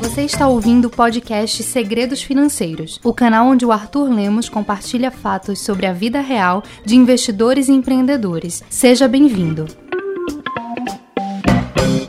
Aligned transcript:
Você 0.00 0.22
está 0.22 0.48
ouvindo 0.48 0.86
o 0.86 0.90
podcast 0.90 1.62
Segredos 1.62 2.22
Financeiros, 2.22 2.98
o 3.04 3.14
canal 3.14 3.46
onde 3.46 3.64
o 3.64 3.70
Arthur 3.70 4.10
Lemos 4.10 4.48
compartilha 4.48 5.12
fatos 5.12 5.60
sobre 5.60 5.86
a 5.86 5.92
vida 5.92 6.20
real 6.20 6.62
de 6.84 6.96
investidores 6.96 7.68
e 7.68 7.72
empreendedores. 7.72 8.64
Seja 8.68 9.06
bem-vindo. 9.06 9.66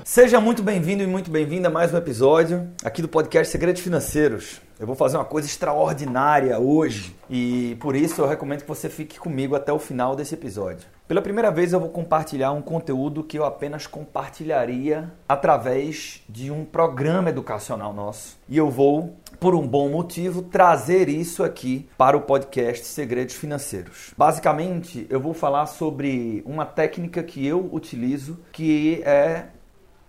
Seja 0.03 0.41
muito 0.41 0.63
bem-vindo 0.63 1.03
e 1.03 1.07
muito 1.07 1.29
bem-vinda 1.29 1.67
a 1.67 1.71
mais 1.71 1.93
um 1.93 1.97
episódio 1.97 2.67
aqui 2.83 3.03
do 3.03 3.07
podcast 3.07 3.51
Segredos 3.51 3.83
Financeiros. 3.83 4.59
Eu 4.79 4.87
vou 4.87 4.95
fazer 4.95 5.17
uma 5.17 5.25
coisa 5.25 5.47
extraordinária 5.47 6.57
hoje 6.57 7.15
e 7.29 7.77
por 7.79 7.95
isso 7.95 8.21
eu 8.21 8.27
recomendo 8.27 8.61
que 8.61 8.67
você 8.67 8.89
fique 8.89 9.19
comigo 9.19 9.55
até 9.55 9.71
o 9.71 9.77
final 9.77 10.15
desse 10.15 10.33
episódio. 10.33 10.96
Pela 11.07 11.21
primeira 11.21 11.49
vez 11.49 11.71
eu 11.71 11.79
vou 11.79 11.87
compartilhar 11.87 12.51
um 12.51 12.61
conteúdo 12.61 13.23
que 13.23 13.39
eu 13.39 13.45
apenas 13.45 13.87
compartilharia 13.87 15.09
através 15.29 16.21
de 16.27 16.51
um 16.51 16.65
programa 16.65 17.29
educacional 17.29 17.93
nosso. 17.93 18.37
E 18.49 18.57
eu 18.57 18.69
vou, 18.69 19.15
por 19.39 19.55
um 19.55 19.65
bom 19.65 19.87
motivo, 19.87 20.41
trazer 20.41 21.07
isso 21.07 21.45
aqui 21.45 21.87
para 21.97 22.17
o 22.17 22.21
podcast 22.23 22.85
Segredos 22.85 23.35
Financeiros. 23.35 24.13
Basicamente, 24.17 25.07
eu 25.09 25.21
vou 25.21 25.33
falar 25.33 25.67
sobre 25.67 26.43
uma 26.45 26.65
técnica 26.65 27.23
que 27.23 27.47
eu 27.47 27.69
utilizo 27.71 28.37
que 28.51 29.01
é 29.03 29.45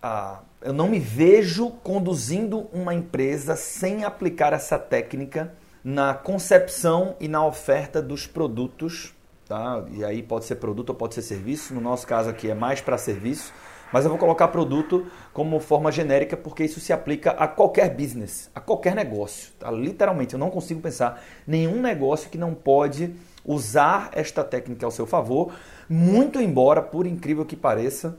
a 0.03 0.41
eu 0.61 0.73
não 0.73 0.89
me 0.89 0.99
vejo 0.99 1.71
conduzindo 1.85 2.67
uma 2.73 2.93
empresa 2.93 3.55
sem 3.55 4.03
aplicar 4.03 4.53
essa 4.53 4.77
técnica 4.77 5.55
na 5.85 6.15
concepção 6.15 7.15
e 7.21 7.29
na 7.29 7.47
oferta 7.47 8.03
dos 8.03 8.27
produtos, 8.27 9.15
tá? 9.49 9.83
E 9.91 10.05
aí 10.05 10.23
pode 10.23 10.45
ser 10.45 10.57
produto 10.57 10.91
ou 10.91 10.95
pode 10.95 11.15
ser 11.15 11.23
serviço. 11.23 11.75
No 11.75 11.81
nosso 11.81 12.07
caso 12.07 12.29
aqui 12.29 12.51
é 12.51 12.55
mais 12.55 12.81
para 12.81 12.99
serviço, 12.99 13.53
mas 13.93 14.05
eu 14.05 14.11
vou 14.11 14.19
colocar 14.19 14.49
produto 14.49 15.07
como 15.33 15.59
forma 15.59 15.91
genérica 15.91 16.37
porque 16.37 16.65
isso 16.65 16.79
se 16.79 16.93
aplica 16.93 17.31
a 17.31 17.49
qualquer 17.49 17.95
business, 17.95 18.51
a 18.55 18.61
qualquer 18.61 18.95
negócio. 18.95 19.51
Tá? 19.59 19.71
Literalmente, 19.71 20.35
eu 20.35 20.39
não 20.39 20.51
consigo 20.51 20.81
pensar 20.81 21.25
nenhum 21.47 21.81
negócio 21.81 22.29
que 22.29 22.37
não 22.37 22.53
pode 22.55 23.15
usar 23.45 24.11
esta 24.13 24.45
técnica 24.45 24.85
ao 24.85 24.93
seu 24.93 25.07
favor, 25.07 25.55
muito 25.89 26.39
embora, 26.39 26.83
por 26.83 27.07
incrível 27.07 27.47
que 27.47 27.57
pareça, 27.57 28.19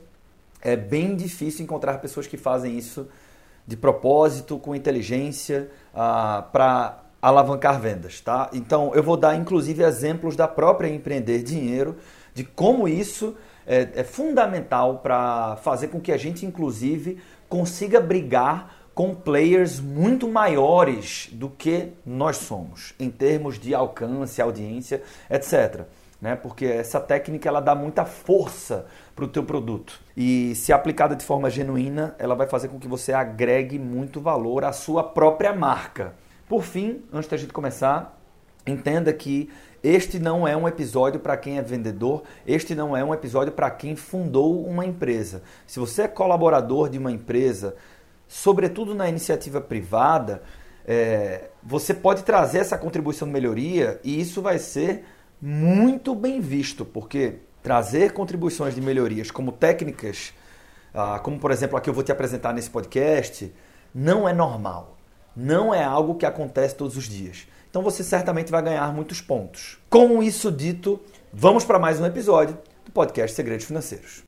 é 0.59 0.75
bem 0.75 1.15
difícil 1.15 1.63
encontrar 1.63 1.99
pessoas 1.99 2.25
que 2.25 2.35
fazem 2.35 2.75
isso 2.75 3.07
de 3.67 3.77
propósito, 3.77 4.57
com 4.57 4.73
inteligência, 4.73 5.69
ah, 5.93 6.47
para 6.51 7.03
alavancar 7.21 7.79
vendas, 7.79 8.21
tá? 8.21 8.49
Então 8.53 8.93
eu 8.93 9.03
vou 9.03 9.17
dar 9.17 9.35
inclusive 9.35 9.83
exemplos 9.83 10.35
da 10.35 10.47
própria 10.47 10.87
empreender 10.87 11.43
dinheiro, 11.43 11.97
de 12.33 12.43
como 12.43 12.87
isso 12.87 13.35
é, 13.65 13.89
é 13.95 14.03
fundamental 14.03 14.99
para 14.99 15.57
fazer 15.57 15.87
com 15.87 15.99
que 15.99 16.11
a 16.11 16.17
gente 16.17 16.45
inclusive 16.45 17.19
consiga 17.47 17.99
brigar 17.99 18.75
com 18.93 19.15
players 19.15 19.79
muito 19.79 20.27
maiores 20.27 21.29
do 21.31 21.49
que 21.49 21.93
nós 22.05 22.37
somos, 22.37 22.93
em 22.99 23.09
termos 23.09 23.57
de 23.57 23.73
alcance, 23.73 24.41
audiência, 24.41 25.01
etc 25.29 25.85
né? 26.21 26.35
Porque 26.35 26.65
essa 26.65 26.99
técnica 26.99 27.47
ela 27.47 27.61
dá 27.61 27.73
muita 27.73 28.05
força 28.05 28.85
para 29.15 29.25
o 29.25 29.27
teu 29.27 29.43
produto 29.43 29.99
e 30.15 30.53
se 30.55 30.73
aplicada 30.73 31.15
de 31.15 31.23
forma 31.23 31.49
genuína, 31.49 32.15
ela 32.19 32.35
vai 32.35 32.47
fazer 32.47 32.67
com 32.67 32.79
que 32.79 32.87
você 32.87 33.13
agregue 33.13 33.79
muito 33.79 34.19
valor 34.19 34.65
à 34.65 34.71
sua 34.71 35.03
própria 35.03 35.53
marca. 35.53 36.13
Por 36.49 36.63
fim, 36.63 37.03
antes 37.13 37.29
da 37.29 37.37
gente 37.37 37.53
começar, 37.53 38.19
entenda 38.65 39.13
que 39.13 39.51
este 39.83 40.17
não 40.17 40.47
é 40.47 40.57
um 40.57 40.67
episódio 40.67 41.19
para 41.19 41.37
quem 41.37 41.59
é 41.59 41.61
vendedor, 41.61 42.23
este 42.45 42.73
não 42.73 42.97
é 42.97 43.03
um 43.03 43.13
episódio 43.13 43.53
para 43.53 43.69
quem 43.69 43.95
fundou 43.95 44.65
uma 44.65 44.83
empresa. 44.83 45.43
Se 45.67 45.79
você 45.79 46.01
é 46.01 46.07
colaborador 46.07 46.89
de 46.89 46.97
uma 46.97 47.11
empresa, 47.11 47.75
sobretudo 48.27 48.95
na 48.95 49.07
iniciativa 49.07 49.61
privada, 49.61 50.41
é, 50.87 51.51
você 51.61 51.93
pode 51.93 52.23
trazer 52.23 52.57
essa 52.57 52.79
contribuição 52.79 53.27
de 53.27 53.33
melhoria 53.33 53.99
e 54.03 54.19
isso 54.19 54.41
vai 54.41 54.57
ser 54.57 55.05
muito 55.39 56.15
bem 56.15 56.41
visto, 56.41 56.83
porque 56.83 57.35
trazer 57.61 58.11
contribuições 58.11 58.73
de 58.73 58.81
melhorias 58.81 59.29
como 59.29 59.51
técnicas, 59.51 60.33
ah, 60.95 61.19
como 61.19 61.37
por 61.37 61.51
exemplo 61.51 61.77
a 61.77 61.81
que 61.81 61.91
eu 61.91 61.93
vou 61.93 62.03
te 62.03 62.11
apresentar 62.11 62.53
nesse 62.53 62.71
podcast, 62.71 63.53
não 63.93 64.27
é 64.27 64.33
normal. 64.33 64.98
Não 65.41 65.73
é 65.73 65.81
algo 65.81 66.15
que 66.15 66.25
acontece 66.25 66.75
todos 66.75 66.97
os 66.97 67.07
dias. 67.07 67.47
Então 67.69 67.81
você 67.81 68.03
certamente 68.03 68.51
vai 68.51 68.61
ganhar 68.61 68.93
muitos 68.93 69.21
pontos. 69.21 69.77
Com 69.89 70.21
isso 70.21 70.51
dito, 70.51 70.99
vamos 71.31 71.63
para 71.63 71.79
mais 71.79 71.97
um 71.97 72.05
episódio 72.05 72.57
do 72.83 72.91
podcast 72.91 73.33
Segredos 73.37 73.65
Financeiros. 73.65 74.23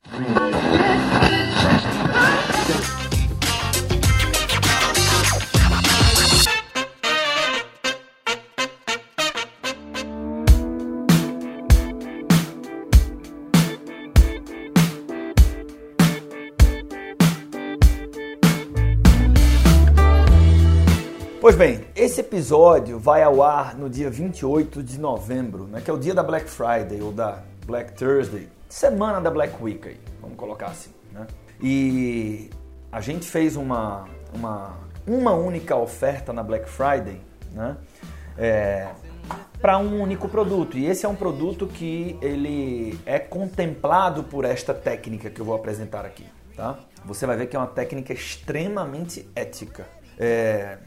Pois 21.52 21.58
bem, 21.58 21.84
esse 21.94 22.18
episódio 22.18 22.98
vai 22.98 23.22
ao 23.22 23.42
ar 23.42 23.76
no 23.76 23.90
dia 23.90 24.08
28 24.08 24.82
de 24.82 24.98
novembro, 24.98 25.64
né, 25.64 25.82
que 25.82 25.90
é 25.90 25.92
o 25.92 25.98
dia 25.98 26.14
da 26.14 26.22
Black 26.22 26.48
Friday 26.48 27.02
ou 27.02 27.12
da 27.12 27.42
Black 27.66 27.92
Thursday, 27.92 28.48
semana 28.70 29.20
da 29.20 29.30
Black 29.30 29.62
Week, 29.62 29.86
aí, 29.86 30.00
vamos 30.22 30.38
colocar 30.38 30.68
assim. 30.68 30.88
Né? 31.12 31.26
E 31.62 32.48
a 32.90 33.02
gente 33.02 33.28
fez 33.28 33.54
uma, 33.54 34.08
uma, 34.32 34.78
uma 35.06 35.32
única 35.32 35.76
oferta 35.76 36.32
na 36.32 36.42
Black 36.42 36.66
Friday 36.70 37.20
né, 37.52 37.76
é, 38.38 38.88
para 39.60 39.76
um 39.76 40.00
único 40.00 40.30
produto. 40.30 40.78
E 40.78 40.86
esse 40.86 41.04
é 41.04 41.08
um 41.08 41.14
produto 41.14 41.66
que 41.66 42.16
ele 42.22 42.98
é 43.04 43.18
contemplado 43.18 44.24
por 44.24 44.46
esta 44.46 44.72
técnica 44.72 45.28
que 45.28 45.38
eu 45.38 45.44
vou 45.44 45.54
apresentar 45.54 46.06
aqui. 46.06 46.24
Tá? 46.56 46.78
Você 47.04 47.26
vai 47.26 47.36
ver 47.36 47.46
que 47.46 47.56
é 47.56 47.58
uma 47.58 47.68
técnica 47.68 48.10
extremamente 48.10 49.28
ética. 49.36 49.86
É, 50.18 50.78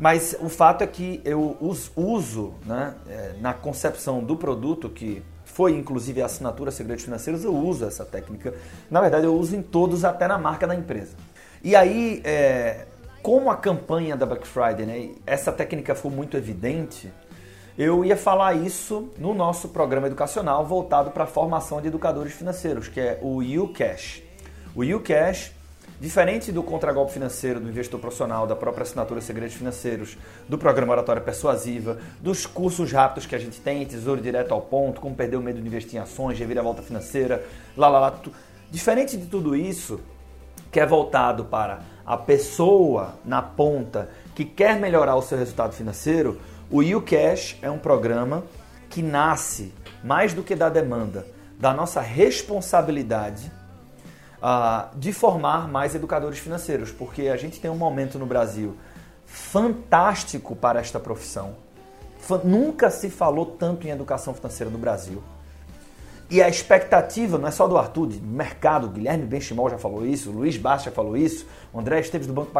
mas 0.00 0.34
o 0.40 0.48
fato 0.48 0.82
é 0.82 0.86
que 0.86 1.20
eu 1.26 1.58
uso 1.94 2.54
né, 2.64 2.94
é, 3.06 3.34
na 3.38 3.52
concepção 3.52 4.24
do 4.24 4.34
produto, 4.34 4.88
que 4.88 5.22
foi 5.44 5.72
inclusive 5.76 6.22
a 6.22 6.26
assinatura 6.26 6.70
Segredos 6.70 7.04
Financeiros, 7.04 7.44
eu 7.44 7.54
uso 7.54 7.84
essa 7.84 8.02
técnica. 8.02 8.54
Na 8.90 9.02
verdade, 9.02 9.26
eu 9.26 9.34
uso 9.34 9.54
em 9.54 9.60
todos, 9.60 10.02
até 10.02 10.26
na 10.26 10.38
marca 10.38 10.66
da 10.66 10.74
empresa. 10.74 11.14
E 11.62 11.76
aí, 11.76 12.22
é, 12.24 12.86
como 13.22 13.50
a 13.50 13.56
campanha 13.56 14.16
da 14.16 14.24
Black 14.24 14.48
Friday, 14.48 14.86
né, 14.86 15.10
essa 15.26 15.52
técnica 15.52 15.94
foi 15.94 16.10
muito 16.10 16.34
evidente, 16.34 17.12
eu 17.76 18.02
ia 18.02 18.16
falar 18.16 18.54
isso 18.54 19.10
no 19.18 19.34
nosso 19.34 19.68
programa 19.68 20.06
educacional 20.06 20.64
voltado 20.64 21.10
para 21.10 21.24
a 21.24 21.26
formação 21.26 21.78
de 21.78 21.88
educadores 21.88 22.32
financeiros, 22.32 22.88
que 22.88 23.00
é 23.00 23.18
o 23.20 23.40
UCash. 23.42 24.22
O 24.74 24.82
UCash 24.82 25.52
Diferente 26.00 26.50
do 26.50 26.62
contragolpe 26.62 27.12
financeiro, 27.12 27.60
do 27.60 27.68
investidor 27.68 28.00
profissional, 28.00 28.46
da 28.46 28.56
própria 28.56 28.84
assinatura 28.84 29.20
Segredos 29.20 29.54
Financeiros, 29.54 30.16
do 30.48 30.56
programa 30.56 30.94
Oratória 30.94 31.20
Persuasiva, 31.20 31.98
dos 32.22 32.46
cursos 32.46 32.90
rápidos 32.90 33.26
que 33.26 33.34
a 33.34 33.38
gente 33.38 33.60
tem, 33.60 33.84
Tesouro 33.84 34.18
Direto 34.18 34.54
ao 34.54 34.62
Ponto, 34.62 34.98
como 34.98 35.14
perder 35.14 35.36
o 35.36 35.42
medo 35.42 35.60
de 35.60 35.66
investir 35.66 35.96
em 35.96 36.02
ações, 36.02 36.38
reviravolta 36.38 36.80
financeira, 36.80 37.44
lá, 37.76 37.86
lá, 37.86 38.00
lá. 38.00 38.18
Diferente 38.70 39.14
de 39.14 39.26
tudo 39.26 39.54
isso, 39.54 40.00
que 40.72 40.80
é 40.80 40.86
voltado 40.86 41.44
para 41.44 41.80
a 42.06 42.16
pessoa 42.16 43.16
na 43.22 43.42
ponta 43.42 44.08
que 44.34 44.46
quer 44.46 44.80
melhorar 44.80 45.16
o 45.16 45.22
seu 45.22 45.36
resultado 45.36 45.74
financeiro, 45.74 46.40
o 46.70 46.80
UCash 46.80 47.58
é 47.60 47.70
um 47.70 47.78
programa 47.78 48.42
que 48.88 49.02
nasce 49.02 49.74
mais 50.02 50.32
do 50.32 50.42
que 50.42 50.56
da 50.56 50.70
demanda, 50.70 51.26
da 51.58 51.74
nossa 51.74 52.00
responsabilidade 52.00 53.52
uh, 54.42 54.96
de 54.98 55.12
formar 55.12 55.68
mais 55.68 55.94
educadores 55.94 56.38
financeiros, 56.38 56.90
porque 56.90 57.28
a 57.28 57.36
gente 57.36 57.60
tem 57.60 57.70
um 57.70 57.76
momento 57.76 58.18
no 58.18 58.26
Brasil 58.26 58.76
fantástico 59.26 60.56
para 60.56 60.80
esta 60.80 60.98
profissão. 60.98 61.54
Nunca 62.44 62.90
se 62.90 63.10
falou 63.10 63.46
tanto 63.46 63.86
em 63.86 63.90
educação 63.90 64.34
financeira 64.34 64.70
no 64.70 64.78
Brasil. 64.78 65.22
E 66.30 66.40
a 66.40 66.48
expectativa 66.48 67.38
não 67.38 67.48
é 67.48 67.50
só 67.50 67.66
do 67.66 67.76
Arthur, 67.76 68.06
do 68.06 68.26
mercado, 68.26 68.88
Guilherme 68.88 69.24
Benchimol 69.24 69.68
já 69.68 69.78
falou 69.78 70.06
isso, 70.06 70.30
Luiz 70.30 70.56
Bastos 70.56 70.84
já 70.84 70.90
falou 70.92 71.16
isso, 71.16 71.44
o 71.72 71.80
André 71.80 71.98
Esteves 71.98 72.28
do 72.28 72.32
Banco 72.32 72.52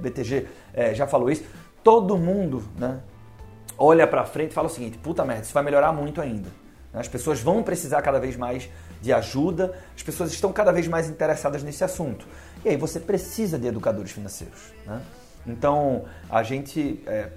BTG 0.00 0.48
é, 0.74 0.94
já 0.94 1.06
falou 1.06 1.30
isso. 1.30 1.44
Todo 1.84 2.16
mundo 2.16 2.64
né, 2.76 2.98
olha 3.78 4.04
para 4.04 4.24
frente 4.24 4.50
e 4.50 4.54
fala 4.54 4.66
o 4.66 4.70
seguinte: 4.70 4.98
puta 4.98 5.24
merda, 5.24 5.42
isso 5.42 5.54
vai 5.54 5.62
melhorar 5.62 5.92
muito 5.92 6.20
ainda. 6.20 6.48
As 6.92 7.06
pessoas 7.06 7.40
vão 7.40 7.62
precisar 7.62 8.00
cada 8.02 8.18
vez 8.18 8.36
mais 8.36 8.68
de 9.00 9.12
ajuda, 9.12 9.74
as 9.94 10.02
pessoas 10.02 10.32
estão 10.32 10.52
cada 10.52 10.72
vez 10.72 10.88
mais 10.88 11.08
interessadas 11.08 11.62
nesse 11.62 11.84
assunto. 11.84 12.26
E 12.64 12.68
aí 12.68 12.76
você 12.76 12.98
precisa 12.98 13.58
de 13.58 13.66
educadores 13.66 14.10
financeiros. 14.10 14.72
Né? 14.86 15.00
Então, 15.46 16.04
a 16.28 16.42
gente, 16.42 17.02
é, 17.06 17.28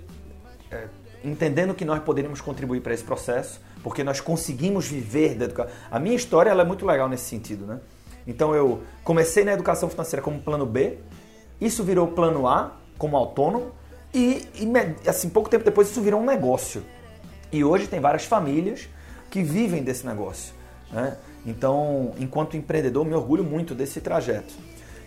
é, 0.71 0.87
entendendo 1.23 1.73
que 1.73 1.85
nós 1.85 2.01
poderíamos 2.01 2.41
contribuir 2.41 2.81
para 2.81 2.93
esse 2.93 3.03
processo, 3.03 3.61
porque 3.83 4.03
nós 4.03 4.19
conseguimos 4.19 4.87
viver 4.87 5.35
da 5.35 5.45
educação. 5.45 5.71
A 5.89 5.99
minha 5.99 6.15
história 6.15 6.49
ela 6.49 6.61
é 6.61 6.65
muito 6.65 6.85
legal 6.85 7.09
nesse 7.09 7.25
sentido. 7.25 7.65
Né? 7.65 7.79
Então, 8.25 8.55
eu 8.55 8.81
comecei 9.03 9.43
na 9.43 9.53
educação 9.53 9.89
financeira 9.89 10.23
como 10.23 10.39
plano 10.41 10.65
B, 10.65 10.97
Isso 11.59 11.83
virou 11.83 12.07
plano 12.07 12.47
A, 12.47 12.75
como 12.97 13.15
autônomo, 13.15 13.71
e, 14.13 14.47
e 14.55 15.09
assim, 15.09 15.29
pouco 15.29 15.49
tempo 15.49 15.63
depois 15.63 15.89
isso 15.89 16.01
virou 16.01 16.19
um 16.19 16.25
negócio. 16.25 16.83
E 17.51 17.63
hoje 17.63 17.87
tem 17.87 17.99
várias 17.99 18.25
famílias 18.25 18.89
que 19.31 19.41
vivem 19.41 19.81
desse 19.81 20.05
negócio. 20.05 20.53
Né? 20.91 21.17
Então, 21.45 22.13
enquanto 22.19 22.55
empreendedor, 22.55 23.05
me 23.05 23.15
orgulho 23.15 23.43
muito 23.43 23.73
desse 23.73 24.01
trajeto. 24.01 24.53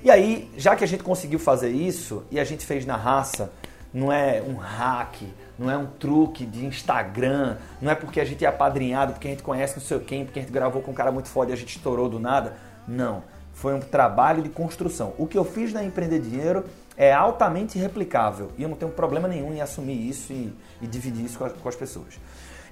E 0.03 0.11
aí, 0.11 0.50
já 0.56 0.75
que 0.75 0.82
a 0.82 0.87
gente 0.87 1.05
conseguiu 1.05 1.38
fazer 1.38 1.71
isso 1.71 2.25
e 2.31 2.41
a 2.41 2.44
gente 2.44 2.67
fez 2.67 2.85
na 2.85 2.97
raça, 2.97 3.53
não 3.93 4.11
é 4.11 4.43
um 4.43 4.55
hack, 4.55 5.23
não 5.59 5.71
é 5.71 5.76
um 5.76 5.87
truque 5.87 6.44
de 6.44 6.65
Instagram, 6.65 7.59
não 7.81 7.93
é 7.93 7.94
porque 7.94 8.21
a 8.21 8.25
gente 8.25 8.44
é 8.44 8.49
apadrinhado, 8.49 9.12
porque 9.12 9.29
a 9.29 9.31
gente 9.31 9.43
conhece 9.43 9.76
não 9.76 9.82
sei 9.82 9.99
quem, 10.00 10.25
porque 10.25 10.41
a 10.41 10.43
gente 10.43 10.53
gravou 10.53 10.82
com 10.82 10.91
um 10.91 10.94
cara 10.94 11.12
muito 11.12 11.29
foda 11.29 11.50
e 11.50 11.55
a 11.55 11.56
gente 11.56 11.77
estourou 11.77 12.09
do 12.09 12.19
nada. 12.19 12.56
Não. 12.88 13.23
Foi 13.53 13.73
um 13.73 13.81
trabalho 13.81 14.43
de 14.43 14.49
construção. 14.49 15.15
O 15.17 15.27
que 15.27 15.38
eu 15.38 15.44
fiz 15.44 15.73
na 15.73 15.85
Empreender 15.85 16.19
Dinheiro 16.19 16.65
é 16.97 17.12
altamente 17.12 17.79
replicável 17.79 18.50
e 18.59 18.62
eu 18.62 18.69
não 18.69 18.77
tenho 18.77 18.91
problema 18.91 19.29
nenhum 19.29 19.53
em 19.53 19.61
assumir 19.61 20.09
isso 20.09 20.32
e, 20.32 20.53
e 20.82 20.87
dividir 20.87 21.25
isso 21.25 21.38
com, 21.38 21.49
com 21.49 21.69
as 21.69 21.77
pessoas. 21.77 22.19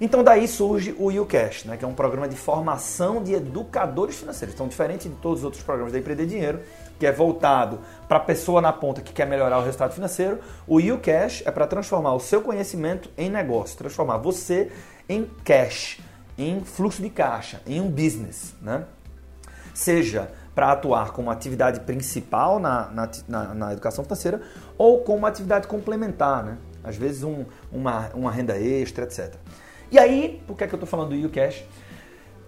Então 0.01 0.23
daí 0.23 0.47
surge 0.47 0.95
o 0.97 1.11
YouCash, 1.11 1.65
né, 1.65 1.77
que 1.77 1.85
é 1.85 1.87
um 1.87 1.93
programa 1.93 2.27
de 2.27 2.35
formação 2.35 3.23
de 3.23 3.33
educadores 3.33 4.15
financeiros. 4.15 4.55
Então, 4.55 4.67
diferente 4.67 5.07
de 5.07 5.15
todos 5.15 5.39
os 5.39 5.45
outros 5.45 5.63
programas 5.63 5.93
da 5.93 5.99
Empreender 5.99 6.25
Dinheiro, 6.25 6.59
que 6.99 7.05
é 7.05 7.11
voltado 7.11 7.79
para 8.07 8.17
a 8.17 8.21
pessoa 8.21 8.61
na 8.61 8.73
ponta 8.73 9.01
que 9.01 9.13
quer 9.13 9.27
melhorar 9.27 9.59
o 9.59 9.63
resultado 9.63 9.93
financeiro, 9.93 10.39
o 10.67 10.79
YouCash 10.79 11.43
é 11.45 11.51
para 11.51 11.67
transformar 11.67 12.13
o 12.13 12.19
seu 12.19 12.41
conhecimento 12.41 13.09
em 13.17 13.29
negócio, 13.29 13.77
transformar 13.77 14.17
você 14.17 14.71
em 15.07 15.29
cash, 15.43 15.99
em 16.37 16.63
fluxo 16.63 17.01
de 17.01 17.09
caixa, 17.09 17.61
em 17.67 17.79
um 17.79 17.89
business, 17.89 18.55
né? 18.61 18.85
Seja 19.73 20.31
para 20.53 20.71
atuar 20.71 21.11
como 21.11 21.31
atividade 21.31 21.79
principal 21.79 22.59
na, 22.59 22.89
na, 22.91 23.11
na, 23.27 23.53
na, 23.53 23.73
educação 23.73 24.03
financeira 24.03 24.41
ou 24.77 25.01
como 25.01 25.25
atividade 25.25 25.67
complementar, 25.67 26.43
né? 26.43 26.57
Às 26.83 26.95
vezes 26.95 27.23
um, 27.23 27.45
uma, 27.71 28.09
uma 28.13 28.31
renda 28.31 28.57
extra, 28.57 29.05
etc. 29.05 29.33
E 29.93 29.99
aí, 29.99 30.41
por 30.47 30.57
que, 30.57 30.63
é 30.63 30.67
que 30.67 30.73
eu 30.73 30.77
estou 30.77 30.89
falando 30.89 31.09
do 31.09 31.15
YouCash? 31.15 31.63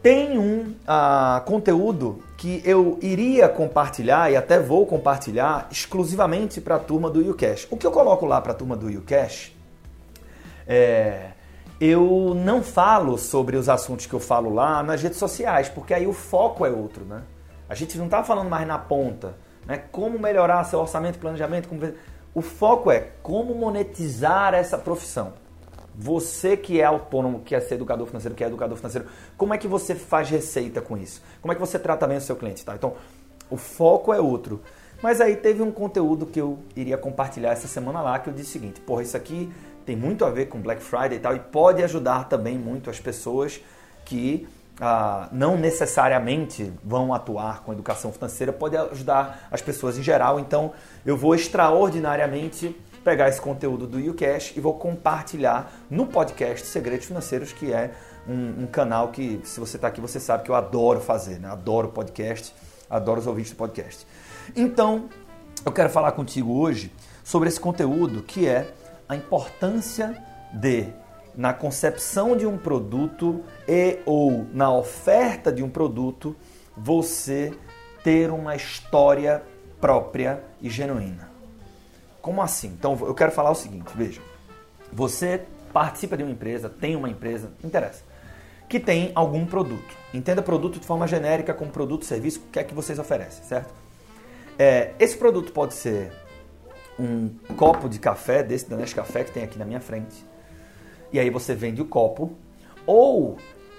Tem 0.01 0.35
um 0.39 0.61
uh, 0.61 1.45
conteúdo 1.45 2.23
que 2.35 2.59
eu 2.65 2.97
iria 3.03 3.47
compartilhar 3.47 4.31
e 4.31 4.35
até 4.35 4.59
vou 4.59 4.83
compartilhar 4.87 5.67
exclusivamente 5.69 6.59
para 6.59 6.77
a 6.77 6.79
turma 6.79 7.07
do 7.07 7.21
YouCash. 7.21 7.67
O 7.69 7.77
que 7.77 7.85
eu 7.85 7.91
coloco 7.91 8.25
lá 8.25 8.41
para 8.41 8.51
a 8.51 8.55
turma 8.55 8.75
do 8.75 8.89
YouCash 8.89 9.55
é, 10.65 11.33
eu 11.79 12.33
não 12.35 12.63
falo 12.63 13.15
sobre 13.15 13.57
os 13.57 13.69
assuntos 13.69 14.07
que 14.07 14.13
eu 14.15 14.19
falo 14.19 14.51
lá 14.51 14.81
nas 14.81 15.03
redes 15.03 15.19
sociais, 15.19 15.69
porque 15.69 15.93
aí 15.93 16.07
o 16.07 16.13
foco 16.13 16.65
é 16.65 16.71
outro, 16.71 17.05
né? 17.05 17.21
A 17.69 17.75
gente 17.75 17.95
não 17.95 18.05
está 18.05 18.23
falando 18.23 18.49
mais 18.49 18.65
na 18.65 18.79
ponta, 18.79 19.35
né? 19.67 19.83
Como 19.91 20.17
melhorar 20.17 20.63
seu 20.63 20.79
orçamento, 20.79 21.19
planejamento, 21.19 21.69
como... 21.69 21.93
o 22.33 22.41
foco 22.41 22.89
é 22.89 23.09
como 23.21 23.53
monetizar 23.53 24.55
essa 24.55 24.79
profissão. 24.79 25.44
Você 25.97 26.57
que 26.57 26.81
é 26.81 26.83
autônomo, 26.83 27.39
que 27.39 27.55
é 27.55 27.59
ser 27.59 27.75
educador 27.75 28.05
financeiro, 28.07 28.35
que 28.35 28.43
é 28.43 28.47
educador 28.47 28.77
financeiro, 28.77 29.07
como 29.37 29.53
é 29.53 29.57
que 29.57 29.67
você 29.67 29.95
faz 29.95 30.29
receita 30.29 30.81
com 30.81 30.97
isso? 30.97 31.21
Como 31.41 31.51
é 31.51 31.55
que 31.55 31.61
você 31.61 31.79
trata 31.79 32.05
bem 32.05 32.17
o 32.17 32.21
seu 32.21 32.35
cliente? 32.35 32.65
Tá? 32.65 32.75
Então, 32.75 32.93
o 33.49 33.57
foco 33.57 34.13
é 34.13 34.19
outro. 34.19 34.61
Mas 35.01 35.21
aí 35.21 35.35
teve 35.35 35.61
um 35.61 35.71
conteúdo 35.71 36.25
que 36.25 36.39
eu 36.39 36.59
iria 36.75 36.97
compartilhar 36.97 37.51
essa 37.51 37.67
semana 37.67 38.01
lá, 38.01 38.19
que 38.19 38.29
eu 38.29 38.33
disse 38.33 38.49
o 38.49 38.53
seguinte, 38.53 38.81
porra, 38.81 39.03
isso 39.03 39.15
aqui 39.15 39.51
tem 39.85 39.95
muito 39.95 40.25
a 40.25 40.29
ver 40.29 40.47
com 40.47 40.59
Black 40.59 40.81
Friday 40.81 41.17
e 41.17 41.19
tal, 41.19 41.35
e 41.35 41.39
pode 41.39 41.83
ajudar 41.83 42.27
também 42.27 42.57
muito 42.57 42.89
as 42.89 42.99
pessoas 42.99 43.61
que 44.03 44.47
ah, 44.79 45.29
não 45.31 45.57
necessariamente 45.57 46.73
vão 46.83 47.13
atuar 47.13 47.63
com 47.63 47.71
educação 47.71 48.11
financeira, 48.11 48.51
pode 48.51 48.75
ajudar 48.75 49.47
as 49.51 49.61
pessoas 49.61 49.97
em 49.97 50.03
geral. 50.03 50.39
Então, 50.39 50.73
eu 51.05 51.15
vou 51.15 51.35
extraordinariamente 51.35 52.75
pegar 53.05 53.29
esse 53.29 53.39
conteúdo 53.39 53.85
do 53.85 53.99
YouCash 53.99 54.57
e 54.57 54.59
vou 54.59 54.73
compartilhar 54.73 55.71
no 55.91 56.07
podcast 56.07 56.65
Segredos 56.65 57.05
Financeiros, 57.05 57.53
que 57.53 57.71
é 57.71 57.91
um, 58.27 58.63
um 58.63 58.67
canal 58.67 59.09
que, 59.09 59.39
se 59.43 59.59
você 59.59 59.77
está 59.77 59.89
aqui, 59.89 60.01
você 60.01 60.19
sabe 60.19 60.43
que 60.43 60.49
eu 60.49 60.55
adoro 60.55 60.99
fazer, 60.99 61.39
né? 61.39 61.47
Adoro 61.47 61.89
podcast, 61.89 62.51
adoro 62.89 63.19
os 63.19 63.27
ouvintes 63.27 63.51
do 63.51 63.57
podcast. 63.57 64.07
Então, 64.55 65.07
eu 65.63 65.71
quero 65.71 65.87
falar 65.87 66.13
contigo 66.13 66.57
hoje 66.57 66.91
sobre 67.23 67.47
esse 67.47 67.59
conteúdo 67.59 68.23
que 68.23 68.47
é 68.47 68.73
a 69.07 69.15
importância 69.15 70.19
de, 70.51 70.87
na 71.35 71.53
concepção 71.53 72.35
de 72.35 72.47
um 72.47 72.57
produto 72.57 73.43
e 73.67 73.99
ou 74.03 74.47
na 74.51 74.73
oferta 74.73 75.51
de 75.51 75.61
um 75.61 75.69
produto, 75.69 76.35
você 76.75 77.53
ter 78.03 78.31
uma 78.31 78.55
história 78.55 79.43
própria 79.79 80.43
e 80.59 80.71
genuína. 80.71 81.34
Como 82.25 82.41
assim? 82.41 82.69
Então 82.69 82.97
eu 83.01 83.13
quero 83.13 83.31
falar 83.31 83.51
o 83.51 83.55
seguinte, 83.55 83.91
veja. 83.93 84.19
Você 84.91 85.45
participa 85.71 86.17
de 86.17 86.23
uma 86.23 86.31
empresa, 86.31 86.67
tem 86.67 86.95
uma 86.95 87.07
empresa, 87.07 87.51
interessa, 87.63 88.01
que 88.67 88.79
tem 88.79 89.11
algum 89.13 89.45
produto. 89.45 89.95
Entenda 90.11 90.41
produto 90.41 90.79
de 90.79 90.87
forma 90.87 91.07
genérica 91.07 91.53
como 91.53 91.69
produto, 91.69 92.03
serviço, 92.03 92.39
o 92.39 92.51
que 92.51 92.57
é 92.57 92.63
que 92.63 92.73
vocês 92.73 92.97
oferecem, 92.97 93.43
certo? 93.43 93.71
É, 94.57 94.95
esse 94.97 95.15
produto 95.15 95.51
pode 95.51 95.75
ser 95.75 96.11
um 96.97 97.29
copo 97.55 97.87
de 97.87 97.99
café, 97.99 98.41
desse 98.41 98.67
da 98.67 98.75
Nescafé 98.75 99.23
que 99.23 99.31
tem 99.31 99.43
aqui 99.43 99.59
na 99.59 99.65
minha 99.65 99.79
frente, 99.79 100.25
e 101.13 101.19
aí 101.19 101.29
você 101.29 101.53
vende 101.53 101.79
o 101.79 101.85
copo, 101.85 102.33
ou 102.87 103.37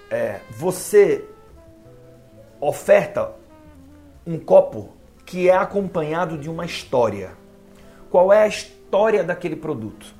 é, 0.09 0.39
você 0.51 1.25
oferta 2.61 3.29
um 4.25 4.39
copo 4.39 4.93
que 5.25 5.49
é 5.49 5.57
acompanhado 5.57 6.37
de 6.37 6.49
uma 6.49 6.63
história 6.63 7.45
qual 8.09 8.31
é 8.31 8.43
a 8.43 8.47
história 8.47 9.23
daquele 9.23 9.55
produto. 9.55 10.13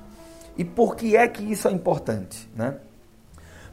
E 0.57 0.65
por 0.65 0.95
que 0.95 1.15
é 1.15 1.27
que 1.27 1.43
isso 1.43 1.67
é 1.67 1.71
importante, 1.71 2.49
né? 2.55 2.77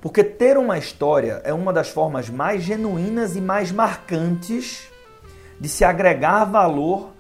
Porque 0.01 0.23
ter 0.23 0.59
uma 0.59 0.77
história 0.77 1.41
é 1.45 1.53
uma 1.55 1.73
das 1.73 1.89
formas 1.89 2.29
mais 2.29 2.63
genuínas 2.63 3.37
e 3.37 3.41
mais 3.41 3.73
marcantes 3.73 4.87
de 5.59 5.67
se 5.67 5.83
agregar 5.83 6.45
valor 6.45 7.11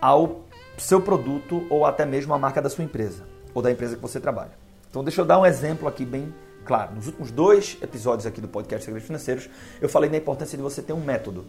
ao 0.00 0.40
seu 0.78 1.02
produto 1.02 1.66
ou 1.68 1.84
até 1.84 2.06
mesmo 2.06 2.32
à 2.32 2.38
marca 2.38 2.62
da 2.62 2.70
sua 2.70 2.82
empresa 2.82 3.24
ou 3.52 3.60
da 3.60 3.70
empresa 3.70 3.96
que 3.96 4.00
você 4.00 4.18
trabalha. 4.18 4.52
Então 4.88 5.04
deixa 5.04 5.20
eu 5.20 5.26
dar 5.26 5.38
um 5.38 5.44
exemplo 5.44 5.86
aqui 5.86 6.04
bem 6.04 6.32
claro. 6.64 6.94
Nos 6.94 7.08
últimos 7.08 7.30
dois 7.30 7.76
episódios 7.82 8.26
aqui 8.26 8.40
do 8.40 8.48
podcast 8.48 8.84
Segredos 8.84 9.06
Financeiros, 9.06 9.50
eu 9.80 9.88
falei 9.88 10.08
da 10.08 10.16
importância 10.16 10.56
de 10.56 10.62
você 10.62 10.80
ter 10.80 10.94
um 10.94 11.04
método. 11.04 11.44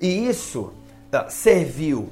E 0.00 0.28
isso 0.28 0.72
uh, 1.12 1.30
serviu 1.30 2.10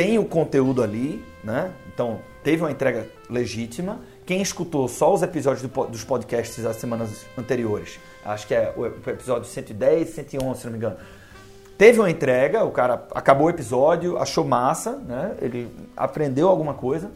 tem 0.00 0.18
o 0.18 0.24
conteúdo 0.24 0.82
ali, 0.82 1.22
né? 1.44 1.70
Então, 1.92 2.20
teve 2.42 2.62
uma 2.62 2.70
entrega 2.70 3.06
legítima. 3.28 4.00
Quem 4.24 4.40
escutou 4.40 4.88
só 4.88 5.12
os 5.12 5.22
episódios 5.22 5.60
do, 5.60 5.86
dos 5.88 6.02
podcasts 6.04 6.64
das 6.64 6.76
semanas 6.76 7.26
anteriores, 7.36 8.00
acho 8.24 8.46
que 8.46 8.54
é 8.54 8.72
o 8.74 8.86
episódio 8.86 9.46
110 9.46 10.08
e 10.08 10.12
111, 10.12 10.58
se 10.58 10.64
não 10.64 10.72
me 10.72 10.78
engano, 10.78 10.96
teve 11.76 12.00
uma 12.00 12.10
entrega, 12.10 12.64
o 12.64 12.70
cara 12.70 13.06
acabou 13.14 13.48
o 13.48 13.50
episódio, 13.50 14.16
achou 14.16 14.42
massa, 14.42 14.92
né? 14.92 15.36
Ele 15.38 15.70
aprendeu 15.94 16.48
alguma 16.48 16.72
coisa. 16.72 17.10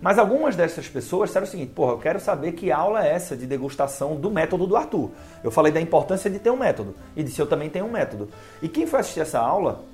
Mas 0.00 0.18
algumas 0.18 0.56
dessas 0.56 0.88
pessoas 0.88 1.28
disseram 1.28 1.46
o 1.46 1.50
seguinte: 1.50 1.72
porra, 1.74 1.92
eu 1.92 1.98
quero 1.98 2.18
saber 2.18 2.52
que 2.52 2.72
aula 2.72 3.06
é 3.06 3.12
essa 3.12 3.36
de 3.36 3.46
degustação 3.46 4.16
do 4.16 4.30
método 4.30 4.66
do 4.66 4.74
Arthur. 4.74 5.10
Eu 5.44 5.50
falei 5.50 5.70
da 5.70 5.82
importância 5.82 6.30
de 6.30 6.38
ter 6.38 6.48
um 6.48 6.56
método 6.56 6.94
e 7.14 7.22
disse 7.22 7.38
eu 7.42 7.46
também 7.46 7.68
tenho 7.68 7.84
um 7.84 7.90
método. 7.90 8.30
E 8.62 8.70
quem 8.70 8.86
foi 8.86 9.00
assistir 9.00 9.20
essa 9.20 9.38
aula 9.38 9.84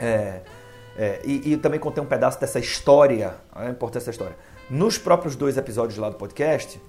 é, 0.00 0.40
é, 0.98 1.20
e, 1.24 1.52
e, 1.52 1.56
também 1.56 1.78
contei 1.78 2.02
um 2.02 2.06
pedaço 2.06 2.40
dessa 2.40 2.58
história, 2.58 3.34
a 3.52 3.68
importância 3.68 4.10
dessa 4.10 4.10
história. 4.10 4.36
Nos 4.70 4.96
próprios 4.96 5.36
dois 5.36 5.56
episódios 5.56 5.98
lá 5.98 6.08
do 6.08 6.16
podcast, 6.16 6.80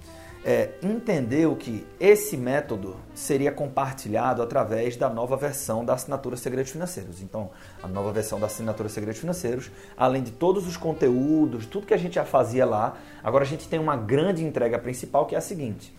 é, 0.44 0.70
entendeu 0.82 1.54
que 1.56 1.86
esse 2.00 2.36
método 2.36 2.96
seria 3.14 3.52
compartilhado 3.52 4.40
através 4.40 4.96
da 4.96 5.10
nova 5.10 5.36
versão 5.36 5.84
da 5.84 5.94
assinatura 5.94 6.36
Segredos 6.36 6.72
Financeiros. 6.72 7.20
Então, 7.20 7.50
a 7.82 7.88
nova 7.88 8.12
versão 8.12 8.40
da 8.40 8.46
assinatura 8.46 8.88
Segredos 8.88 9.20
Financeiros, 9.20 9.70
além 9.96 10.22
de 10.22 10.30
todos 10.30 10.66
os 10.66 10.76
conteúdos, 10.76 11.66
tudo 11.66 11.86
que 11.86 11.94
a 11.94 11.98
gente 11.98 12.14
já 12.14 12.24
fazia 12.24 12.64
lá, 12.64 12.96
agora 13.22 13.44
a 13.44 13.46
gente 13.46 13.68
tem 13.68 13.78
uma 13.78 13.96
grande 13.96 14.42
entrega 14.42 14.78
principal 14.78 15.26
que 15.26 15.34
é 15.34 15.38
a 15.38 15.42
seguinte. 15.42 15.94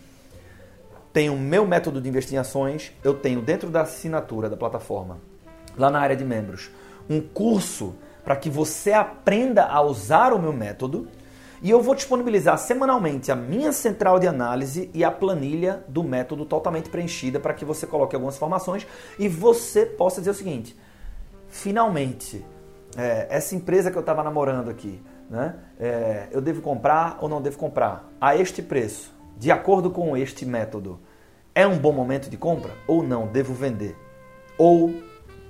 Tenho 1.12 1.34
o 1.34 1.38
meu 1.38 1.66
método 1.66 2.00
de 2.00 2.08
investir 2.08 2.34
em 2.34 2.38
ações, 2.38 2.92
eu 3.04 3.14
tenho 3.14 3.40
dentro 3.42 3.68
da 3.68 3.82
assinatura 3.82 4.48
da 4.48 4.56
plataforma, 4.56 5.18
lá 5.76 5.90
na 5.90 6.00
área 6.00 6.16
de 6.16 6.24
membros, 6.24 6.70
um 7.10 7.20
curso 7.20 7.94
para 8.24 8.36
que 8.36 8.48
você 8.48 8.92
aprenda 8.92 9.64
a 9.64 9.82
usar 9.82 10.32
o 10.32 10.38
meu 10.38 10.52
método. 10.52 11.08
E 11.62 11.68
eu 11.68 11.82
vou 11.82 11.94
disponibilizar 11.94 12.56
semanalmente 12.56 13.30
a 13.30 13.36
minha 13.36 13.72
central 13.72 14.18
de 14.18 14.26
análise 14.26 14.88
e 14.94 15.04
a 15.04 15.10
planilha 15.10 15.84
do 15.88 16.02
método 16.02 16.46
totalmente 16.46 16.88
preenchida 16.88 17.38
para 17.38 17.52
que 17.52 17.66
você 17.66 17.86
coloque 17.86 18.14
algumas 18.14 18.36
informações 18.36 18.86
e 19.18 19.28
você 19.28 19.84
possa 19.84 20.22
dizer 20.22 20.30
o 20.30 20.34
seguinte: 20.34 20.74
finalmente, 21.48 22.42
é, 22.96 23.26
essa 23.28 23.54
empresa 23.54 23.90
que 23.90 23.96
eu 23.96 24.00
estava 24.00 24.22
namorando 24.22 24.70
aqui, 24.70 25.02
né, 25.28 25.56
é, 25.78 26.28
eu 26.30 26.40
devo 26.40 26.62
comprar 26.62 27.18
ou 27.20 27.28
não 27.28 27.42
devo 27.42 27.58
comprar 27.58 28.08
a 28.18 28.34
este 28.34 28.62
preço, 28.62 29.12
de 29.36 29.50
acordo 29.50 29.90
com 29.90 30.16
este 30.16 30.46
método, 30.46 30.98
é 31.54 31.66
um 31.66 31.76
bom 31.76 31.92
momento 31.92 32.30
de 32.30 32.38
compra 32.38 32.72
ou 32.86 33.02
não? 33.02 33.26
Devo 33.26 33.52
vender? 33.52 33.96
Ou 34.56 34.94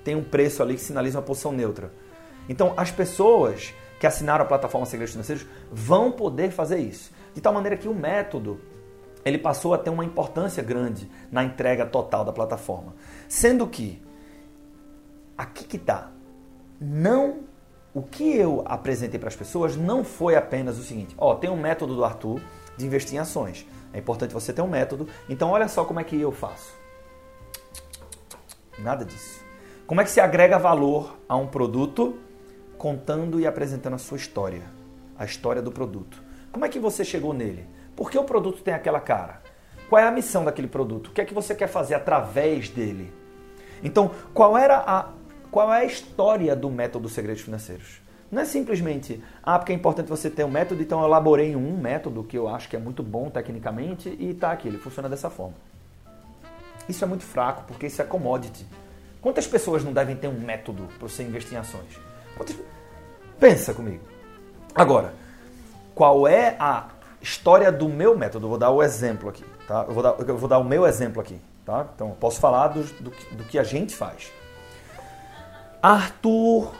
tem 0.03 0.15
um 0.15 0.23
preço 0.23 0.61
ali 0.61 0.75
que 0.75 0.81
sinaliza 0.81 1.19
uma 1.19 1.25
posição 1.25 1.51
neutra. 1.51 1.91
Então, 2.49 2.73
as 2.75 2.91
pessoas 2.91 3.73
que 3.99 4.07
assinaram 4.07 4.43
a 4.43 4.47
plataforma 4.47 4.85
Segredos 4.85 5.13
Financeiros 5.13 5.45
vão 5.71 6.11
poder 6.11 6.51
fazer 6.51 6.79
isso. 6.79 7.11
De 7.33 7.41
tal 7.41 7.53
maneira 7.53 7.77
que 7.77 7.87
o 7.87 7.93
método 7.93 8.59
ele 9.23 9.37
passou 9.37 9.73
a 9.73 9.77
ter 9.77 9.89
uma 9.89 10.03
importância 10.03 10.63
grande 10.63 11.09
na 11.31 11.43
entrega 11.43 11.85
total 11.85 12.25
da 12.25 12.33
plataforma. 12.33 12.95
Sendo 13.29 13.67
que, 13.67 14.01
aqui 15.37 15.63
que 15.63 15.77
está, 15.77 16.11
não 16.79 17.51
o 17.93 18.01
que 18.01 18.35
eu 18.35 18.63
apresentei 18.65 19.19
para 19.19 19.27
as 19.27 19.35
pessoas 19.35 19.75
não 19.75 20.03
foi 20.03 20.35
apenas 20.35 20.79
o 20.79 20.83
seguinte: 20.83 21.13
ó, 21.17 21.35
tem 21.35 21.49
um 21.49 21.57
método 21.57 21.95
do 21.95 22.05
Arthur 22.05 22.41
de 22.77 22.85
investir 22.85 23.15
em 23.15 23.19
ações. 23.19 23.67
É 23.93 23.99
importante 23.99 24.33
você 24.33 24.53
ter 24.53 24.61
um 24.61 24.67
método. 24.67 25.07
Então, 25.27 25.49
olha 25.51 25.67
só 25.67 25.83
como 25.83 25.99
é 25.99 26.03
que 26.03 26.19
eu 26.19 26.31
faço. 26.31 26.73
Nada 28.79 29.03
disso. 29.03 29.40
Como 29.91 29.99
é 29.99 30.05
que 30.05 30.09
se 30.09 30.21
agrega 30.21 30.57
valor 30.57 31.17
a 31.27 31.35
um 31.35 31.45
produto 31.45 32.17
contando 32.77 33.41
e 33.41 33.45
apresentando 33.45 33.95
a 33.95 33.97
sua 33.97 34.15
história, 34.15 34.61
a 35.19 35.25
história 35.25 35.61
do 35.61 35.69
produto? 35.69 36.23
Como 36.49 36.63
é 36.63 36.69
que 36.69 36.79
você 36.79 37.03
chegou 37.03 37.33
nele? 37.33 37.67
Por 37.93 38.09
que 38.09 38.17
o 38.17 38.23
produto 38.23 38.63
tem 38.63 38.73
aquela 38.73 39.01
cara? 39.01 39.41
Qual 39.89 40.01
é 40.01 40.07
a 40.07 40.11
missão 40.11 40.45
daquele 40.45 40.69
produto? 40.69 41.07
O 41.07 41.11
que 41.11 41.19
é 41.19 41.25
que 41.25 41.33
você 41.33 41.53
quer 41.53 41.67
fazer 41.67 41.95
através 41.95 42.69
dele? 42.69 43.13
Então, 43.83 44.11
qual 44.33 44.57
era 44.57 44.77
a 44.77 45.09
qual 45.51 45.73
é 45.73 45.81
a 45.81 45.83
história 45.83 46.55
do 46.55 46.69
método 46.69 47.09
Segredos 47.09 47.41
Financeiros? 47.41 48.01
Não 48.31 48.43
é 48.43 48.45
simplesmente, 48.45 49.21
ah, 49.43 49.59
porque 49.59 49.73
é 49.73 49.75
importante 49.75 50.07
você 50.07 50.29
ter 50.29 50.45
um 50.45 50.49
método, 50.49 50.81
então 50.81 51.01
eu 51.01 51.05
elaborei 51.05 51.53
um 51.53 51.75
método 51.75 52.23
que 52.23 52.37
eu 52.37 52.47
acho 52.47 52.69
que 52.69 52.77
é 52.77 52.79
muito 52.79 53.03
bom 53.03 53.29
tecnicamente 53.29 54.07
e 54.17 54.29
está 54.29 54.53
aqui, 54.53 54.69
ele 54.69 54.77
funciona 54.77 55.09
dessa 55.09 55.29
forma. 55.29 55.55
Isso 56.87 57.03
é 57.03 57.07
muito 57.07 57.25
fraco, 57.25 57.65
porque 57.67 57.87
isso 57.87 58.01
é 58.01 58.05
commodity. 58.05 58.65
Quantas 59.21 59.45
pessoas 59.45 59.83
não 59.83 59.93
devem 59.93 60.15
ter 60.15 60.27
um 60.27 60.39
método 60.39 60.87
para 60.97 61.07
você 61.07 61.23
investir 61.23 61.53
em 61.53 61.57
ações? 61.57 61.99
Quantas... 62.35 62.55
Pensa 63.39 63.73
comigo. 63.73 64.03
Agora, 64.73 65.13
qual 65.93 66.27
é 66.27 66.55
a 66.59 66.87
história 67.21 67.71
do 67.71 67.87
meu 67.87 68.17
método? 68.17 68.45
Eu 68.45 68.49
vou 68.49 68.57
dar 68.57 68.71
o 68.71 68.81
exemplo 68.81 69.29
aqui, 69.29 69.45
tá? 69.67 69.85
Eu 69.87 69.93
vou 69.93 70.03
dar, 70.03 70.15
eu 70.19 70.37
vou 70.37 70.49
dar 70.49 70.57
o 70.57 70.63
meu 70.63 70.87
exemplo 70.87 71.21
aqui, 71.21 71.39
tá? 71.65 71.87
Então, 71.93 72.11
posso 72.19 72.39
falar 72.39 72.69
do, 72.69 72.83
do, 72.83 73.11
do 73.35 73.43
que 73.43 73.59
a 73.59 73.63
gente 73.63 73.95
faz. 73.95 74.31
Arthur 75.81 76.71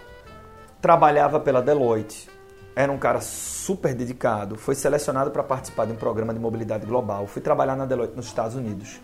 trabalhava 0.81 1.39
pela 1.39 1.61
Deloitte, 1.61 2.29
era 2.75 2.91
um 2.91 2.97
cara 2.97 3.21
super 3.21 3.93
dedicado, 3.93 4.55
foi 4.55 4.73
selecionado 4.73 5.29
para 5.29 5.43
participar 5.43 5.85
de 5.85 5.91
um 5.91 5.95
programa 5.95 6.33
de 6.33 6.39
mobilidade 6.39 6.85
global. 6.85 7.27
Fui 7.27 7.41
trabalhar 7.41 7.75
na 7.75 7.85
Deloitte 7.85 8.15
nos 8.15 8.25
Estados 8.25 8.55
Unidos. 8.55 8.99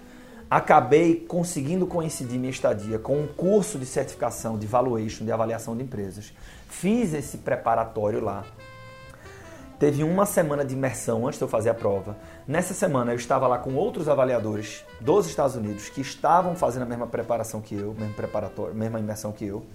Acabei 0.50 1.26
conseguindo 1.28 1.86
coincidir 1.86 2.40
minha 2.40 2.50
estadia 2.50 2.98
com 2.98 3.20
um 3.20 3.28
curso 3.28 3.78
de 3.78 3.86
certificação 3.86 4.58
de 4.58 4.66
valuation, 4.66 5.26
de 5.26 5.32
avaliação 5.32 5.76
de 5.76 5.84
empresas. 5.84 6.32
Fiz 6.70 7.14
esse 7.14 7.40
preparatório 7.40 8.24
lá. 8.24 8.46
Teve 9.78 10.04
uma 10.04 10.26
semana 10.26 10.64
de 10.64 10.74
imersão 10.74 11.28
antes 11.28 11.38
de 11.38 11.44
eu 11.44 11.50
fazer 11.50 11.70
a 11.70 11.74
prova. 11.74 12.16
Nessa 12.48 12.74
semana 12.74 13.12
eu 13.12 13.18
estava 13.18 13.46
lá 13.46 13.60
com 13.60 13.76
outros 13.76 14.08
avaliadores 14.08 14.86
dos 15.02 15.28
Estados 15.28 15.56
Unidos 15.56 15.90
que 15.90 16.00
estavam 16.00 16.56
fazendo 16.56 16.84
a 16.84 16.86
mesma 16.86 17.08
preparação 17.08 17.60
que 17.60 17.76
eu, 17.76 17.94
mesmo 17.94 18.14
preparatório, 18.14 18.74
mesma 18.74 19.00
imersão 19.00 19.34
que 19.34 19.46
eu. 19.46 19.66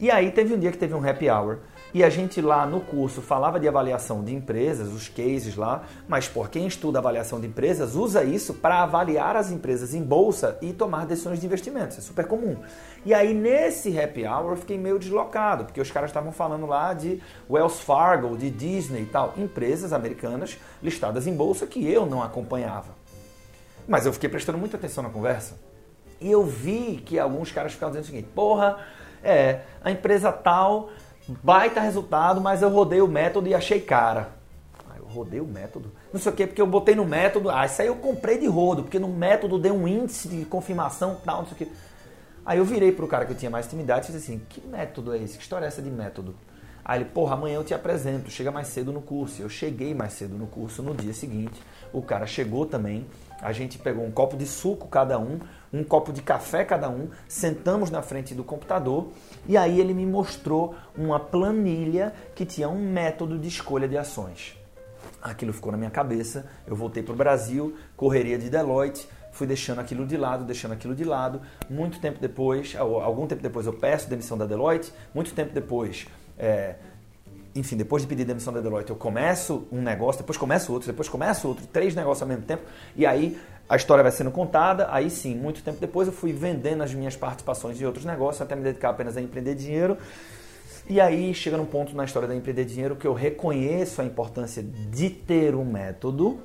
E 0.00 0.10
aí 0.10 0.30
teve 0.30 0.54
um 0.54 0.58
dia 0.58 0.72
que 0.72 0.78
teve 0.78 0.94
um 0.94 1.06
happy 1.06 1.28
hour 1.28 1.58
e 1.92 2.02
a 2.02 2.08
gente 2.08 2.40
lá 2.40 2.64
no 2.64 2.80
curso 2.80 3.20
falava 3.20 3.60
de 3.60 3.68
avaliação 3.68 4.24
de 4.24 4.34
empresas, 4.34 4.88
os 4.88 5.08
cases 5.08 5.56
lá, 5.56 5.82
mas 6.08 6.26
por 6.26 6.48
quem 6.48 6.66
estuda 6.66 6.98
avaliação 6.98 7.38
de 7.38 7.46
empresas 7.46 7.94
usa 7.94 8.24
isso 8.24 8.54
para 8.54 8.82
avaliar 8.82 9.36
as 9.36 9.50
empresas 9.50 9.92
em 9.92 10.02
bolsa 10.02 10.56
e 10.62 10.72
tomar 10.72 11.04
decisões 11.04 11.38
de 11.38 11.44
investimentos, 11.44 11.98
é 11.98 12.00
super 12.00 12.26
comum. 12.26 12.56
E 13.04 13.12
aí 13.12 13.34
nesse 13.34 14.00
happy 14.00 14.24
hour 14.26 14.52
eu 14.52 14.56
fiquei 14.56 14.78
meio 14.78 14.98
deslocado, 14.98 15.66
porque 15.66 15.82
os 15.82 15.90
caras 15.90 16.08
estavam 16.08 16.32
falando 16.32 16.64
lá 16.64 16.94
de 16.94 17.20
Wells 17.50 17.82
Fargo, 17.82 18.38
de 18.38 18.48
Disney 18.48 19.02
e 19.02 19.06
tal, 19.06 19.34
empresas 19.36 19.92
americanas 19.92 20.58
listadas 20.82 21.26
em 21.26 21.34
bolsa 21.34 21.66
que 21.66 21.86
eu 21.86 22.06
não 22.06 22.22
acompanhava. 22.22 22.94
Mas 23.86 24.06
eu 24.06 24.14
fiquei 24.14 24.30
prestando 24.30 24.56
muita 24.56 24.78
atenção 24.78 25.02
na 25.02 25.10
conversa. 25.10 25.58
E 26.20 26.30
eu 26.30 26.44
vi 26.44 27.02
que 27.04 27.18
alguns 27.18 27.50
caras 27.50 27.72
ficavam 27.72 27.92
dizendo 27.92 28.04
o 28.04 28.06
seguinte: 28.08 28.28
porra, 28.34 28.78
é, 29.22 29.60
a 29.82 29.90
empresa 29.90 30.32
tal, 30.32 30.90
baita 31.42 31.80
resultado, 31.80 32.40
mas 32.40 32.62
eu 32.62 32.68
rodei 32.68 33.00
o 33.00 33.08
método 33.08 33.48
e 33.48 33.54
achei 33.54 33.80
cara. 33.80 34.30
Ah, 34.90 34.96
eu 34.98 35.04
rodei 35.04 35.40
o 35.40 35.46
método? 35.46 35.92
Não 36.12 36.20
sei 36.20 36.32
o 36.32 36.34
quê, 36.34 36.46
porque 36.46 36.60
eu 36.60 36.66
botei 36.66 36.94
no 36.94 37.04
método. 37.04 37.50
Ah, 37.50 37.64
isso 37.66 37.80
aí 37.80 37.88
eu 37.88 37.96
comprei 37.96 38.38
de 38.38 38.46
rodo, 38.46 38.82
porque 38.82 38.98
no 38.98 39.08
método 39.08 39.58
deu 39.58 39.74
um 39.74 39.86
índice 39.86 40.28
de 40.28 40.44
confirmação 40.44 41.18
tal, 41.24 41.38
não 41.38 41.46
sei 41.46 41.54
o 41.54 41.56
quê. 41.56 41.68
Aí 42.44 42.58
eu 42.58 42.64
virei 42.64 42.90
pro 42.90 43.06
cara 43.06 43.26
que 43.26 43.32
eu 43.32 43.36
tinha 43.36 43.50
mais 43.50 43.66
intimidade 43.66 44.08
e 44.08 44.12
disse 44.12 44.32
assim: 44.32 44.42
que 44.48 44.66
método 44.66 45.12
é 45.12 45.18
esse? 45.18 45.36
Que 45.36 45.42
história 45.42 45.66
é 45.66 45.68
essa 45.68 45.82
de 45.82 45.90
método? 45.90 46.34
Aí 46.90 46.98
ele, 46.98 47.04
porra, 47.04 47.34
amanhã 47.34 47.54
eu 47.54 47.62
te 47.62 47.72
apresento, 47.72 48.32
chega 48.32 48.50
mais 48.50 48.66
cedo 48.66 48.92
no 48.92 49.00
curso. 49.00 49.40
Eu 49.40 49.48
cheguei 49.48 49.94
mais 49.94 50.12
cedo 50.12 50.36
no 50.36 50.48
curso 50.48 50.82
no 50.82 50.92
dia 50.92 51.12
seguinte. 51.14 51.62
O 51.92 52.02
cara 52.02 52.26
chegou 52.26 52.66
também. 52.66 53.06
A 53.40 53.52
gente 53.52 53.78
pegou 53.78 54.04
um 54.04 54.10
copo 54.10 54.36
de 54.36 54.44
suco 54.44 54.88
cada 54.88 55.16
um, 55.16 55.38
um 55.72 55.84
copo 55.84 56.12
de 56.12 56.20
café 56.20 56.64
cada 56.64 56.90
um, 56.90 57.08
sentamos 57.28 57.92
na 57.92 58.02
frente 58.02 58.34
do 58.34 58.42
computador 58.42 59.06
e 59.46 59.56
aí 59.56 59.80
ele 59.80 59.94
me 59.94 60.04
mostrou 60.04 60.74
uma 60.98 61.20
planilha 61.20 62.12
que 62.34 62.44
tinha 62.44 62.68
um 62.68 62.90
método 62.90 63.38
de 63.38 63.46
escolha 63.46 63.86
de 63.86 63.96
ações. 63.96 64.58
Aquilo 65.22 65.52
ficou 65.52 65.70
na 65.70 65.78
minha 65.78 65.90
cabeça, 65.90 66.50
eu 66.66 66.74
voltei 66.74 67.04
para 67.04 67.14
o 67.14 67.16
Brasil, 67.16 67.76
correria 67.96 68.36
de 68.36 68.50
Deloitte, 68.50 69.08
fui 69.30 69.46
deixando 69.46 69.78
aquilo 69.78 70.04
de 70.04 70.16
lado, 70.16 70.44
deixando 70.44 70.72
aquilo 70.72 70.96
de 70.96 71.04
lado. 71.04 71.40
Muito 71.68 72.00
tempo 72.00 72.18
depois, 72.20 72.74
algum 72.76 73.28
tempo 73.28 73.42
depois 73.42 73.64
eu 73.64 73.74
peço 73.74 74.10
demissão 74.10 74.36
da 74.36 74.44
Deloitte, 74.44 74.92
muito 75.14 75.32
tempo 75.32 75.54
depois 75.54 76.08
é, 76.40 76.74
enfim, 77.54 77.76
depois 77.76 78.02
de 78.02 78.08
pedir 78.08 78.24
demissão 78.24 78.52
da 78.52 78.60
Deloitte, 78.60 78.90
eu 78.90 78.96
começo 78.96 79.66
um 79.70 79.82
negócio, 79.82 80.22
depois 80.22 80.38
começo 80.38 80.72
outro, 80.72 80.86
depois 80.86 81.08
começo 81.08 81.46
outro, 81.46 81.66
três 81.66 81.94
negócios 81.94 82.22
ao 82.22 82.28
mesmo 82.28 82.44
tempo, 82.44 82.62
e 82.96 83.04
aí 83.04 83.38
a 83.68 83.76
história 83.76 84.02
vai 84.02 84.10
sendo 84.10 84.30
contada, 84.30 84.88
aí 84.90 85.10
sim, 85.10 85.34
muito 85.36 85.62
tempo 85.62 85.78
depois 85.80 86.08
eu 86.08 86.14
fui 86.14 86.32
vendendo 86.32 86.82
as 86.82 86.92
minhas 86.94 87.14
participações 87.14 87.76
de 87.76 87.86
outros 87.86 88.04
negócios, 88.04 88.40
até 88.42 88.56
me 88.56 88.62
dedicar 88.62 88.90
apenas 88.90 89.16
a 89.16 89.20
empreender 89.20 89.54
dinheiro. 89.54 89.96
E 90.88 91.00
aí 91.00 91.32
chega 91.32 91.56
num 91.56 91.66
ponto 91.66 91.94
na 91.94 92.04
história 92.04 92.26
da 92.26 92.34
empreender 92.34 92.64
dinheiro 92.64 92.96
que 92.96 93.06
eu 93.06 93.14
reconheço 93.14 94.00
a 94.00 94.04
importância 94.04 94.60
de 94.60 95.08
ter 95.08 95.54
um 95.54 95.64
método. 95.64 96.40